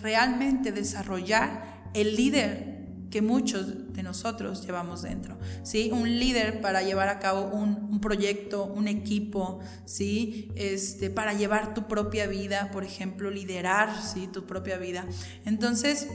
realmente 0.01 0.71
desarrollar 0.71 1.89
el 1.93 2.15
líder 2.15 2.73
que 3.13 3.21
muchos 3.21 3.93
de 3.93 4.01
nosotros 4.01 4.65
llevamos 4.65 5.03
dentro, 5.03 5.37
¿sí? 5.61 5.91
Un 5.93 6.17
líder 6.17 6.61
para 6.61 6.81
llevar 6.81 7.09
a 7.09 7.19
cabo 7.19 7.43
un, 7.43 8.01
proyecto, 8.01 8.65
un 8.65 8.87
equipo, 8.87 9.59
¿sí? 9.85 10.51
Este, 10.55 11.11
para 11.11 11.33
llevar 11.33 11.75
tu 11.75 11.87
propia 11.87 12.25
vida, 12.25 12.71
por 12.71 12.83
ejemplo, 12.83 13.29
liderar, 13.29 14.01
¿sí? 14.01 14.25
Tu 14.25 14.47
propia 14.47 14.77
vida. 14.77 15.05
Entonces, 15.45 16.07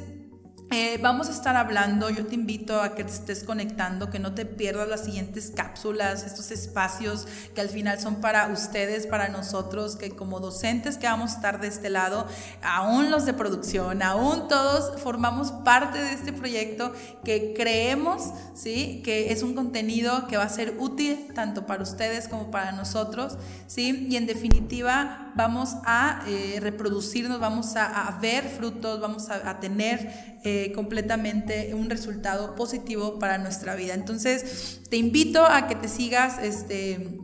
eh, 0.70 0.98
vamos 1.00 1.28
a 1.28 1.32
estar 1.32 1.56
hablando, 1.56 2.10
yo 2.10 2.26
te 2.26 2.34
invito 2.34 2.82
a 2.82 2.94
que 2.94 3.02
te 3.02 3.10
estés 3.10 3.42
conectando, 3.42 4.10
que 4.10 4.18
no 4.18 4.34
te 4.34 4.44
pierdas 4.44 4.86
las 4.86 5.04
siguientes 5.04 5.50
cápsulas, 5.54 6.24
estos 6.24 6.50
espacios 6.50 7.26
que 7.54 7.62
al 7.62 7.70
final 7.70 7.98
son 7.98 8.20
para 8.20 8.48
ustedes, 8.48 9.06
para 9.06 9.28
nosotros, 9.28 9.96
que 9.96 10.10
como 10.10 10.40
docentes 10.40 10.98
que 10.98 11.06
vamos 11.06 11.32
a 11.32 11.34
estar 11.36 11.60
de 11.62 11.68
este 11.68 11.88
lado, 11.88 12.26
aún 12.62 13.10
los 13.10 13.24
de 13.24 13.32
producción, 13.32 14.02
aún 14.02 14.46
todos 14.48 15.00
formamos 15.00 15.52
parte 15.52 16.02
de 16.02 16.12
este 16.12 16.34
proyecto 16.34 16.92
que 17.24 17.54
creemos, 17.56 18.34
¿sí? 18.54 19.00
Que 19.02 19.32
es 19.32 19.42
un 19.42 19.54
contenido 19.54 20.26
que 20.28 20.36
va 20.36 20.44
a 20.44 20.50
ser 20.50 20.76
útil 20.78 21.28
tanto 21.34 21.64
para 21.64 21.82
ustedes 21.82 22.28
como 22.28 22.50
para 22.50 22.72
nosotros, 22.72 23.38
¿sí? 23.66 24.06
Y 24.10 24.16
en 24.16 24.26
definitiva 24.26 25.32
vamos 25.34 25.76
a 25.86 26.24
eh, 26.26 26.58
reproducirnos, 26.60 27.40
vamos 27.40 27.74
a, 27.76 28.18
ver 28.20 28.44
frutos, 28.44 29.00
vamos 29.00 29.30
a, 29.30 29.60
tener... 29.60 30.36
Eh, 30.44 30.57
completamente 30.74 31.74
un 31.74 31.90
resultado 31.90 32.54
positivo 32.54 33.18
para 33.18 33.38
nuestra 33.38 33.74
vida. 33.74 33.94
Entonces, 33.94 34.80
te 34.88 34.96
invito 34.96 35.44
a 35.44 35.66
que 35.66 35.74
te 35.74 35.88
sigas, 35.88 36.38
este, 36.42 37.18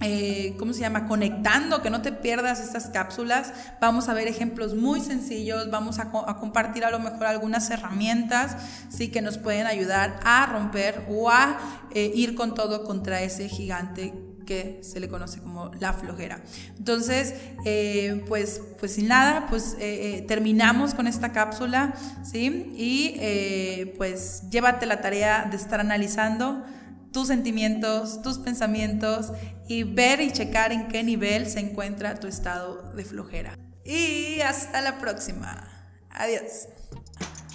eh, 0.00 0.54
¿cómo 0.58 0.72
se 0.72 0.80
llama? 0.80 1.06
Conectando, 1.06 1.82
que 1.82 1.90
no 1.90 2.02
te 2.02 2.12
pierdas 2.12 2.60
estas 2.60 2.88
cápsulas. 2.88 3.52
Vamos 3.80 4.08
a 4.08 4.14
ver 4.14 4.28
ejemplos 4.28 4.74
muy 4.74 5.00
sencillos, 5.00 5.70
vamos 5.70 5.98
a, 5.98 6.10
compartir 6.10 6.84
a 6.84 6.90
lo 6.90 6.98
mejor 6.98 7.26
algunas 7.26 7.70
herramientas, 7.70 8.56
sí, 8.88 9.08
que 9.08 9.20
nos 9.20 9.38
pueden 9.38 9.66
ayudar 9.66 10.18
a 10.24 10.46
romper 10.46 11.04
o 11.08 11.30
a 11.30 11.58
eh, 11.94 12.10
ir 12.14 12.34
con 12.34 12.54
todo 12.54 12.84
contra 12.84 13.22
ese 13.22 13.48
gigante 13.48 14.29
que 14.50 14.80
se 14.82 14.98
le 14.98 15.08
conoce 15.08 15.38
como 15.38 15.70
la 15.78 15.92
flojera. 15.92 16.42
Entonces, 16.76 17.34
eh, 17.64 18.24
pues, 18.26 18.60
pues 18.80 18.94
sin 18.94 19.06
nada, 19.06 19.46
pues 19.48 19.76
eh, 19.78 20.18
eh, 20.18 20.22
terminamos 20.22 20.92
con 20.92 21.06
esta 21.06 21.30
cápsula, 21.30 21.94
¿sí? 22.24 22.72
Y 22.74 23.94
pues 23.96 24.42
llévate 24.50 24.86
la 24.86 25.00
tarea 25.00 25.46
de 25.48 25.56
estar 25.56 25.78
analizando 25.78 26.64
tus 27.12 27.28
sentimientos, 27.28 28.22
tus 28.22 28.38
pensamientos 28.38 29.32
y 29.68 29.84
ver 29.84 30.20
y 30.20 30.32
checar 30.32 30.72
en 30.72 30.88
qué 30.88 31.04
nivel 31.04 31.46
se 31.46 31.60
encuentra 31.60 32.16
tu 32.16 32.26
estado 32.26 32.92
de 32.96 33.04
flojera. 33.04 33.56
Y 33.84 34.40
hasta 34.40 34.80
la 34.80 34.98
próxima. 34.98 35.64
Adiós. 36.10 36.66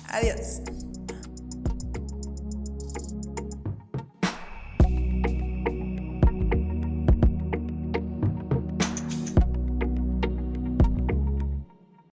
Adiós. 0.08 0.62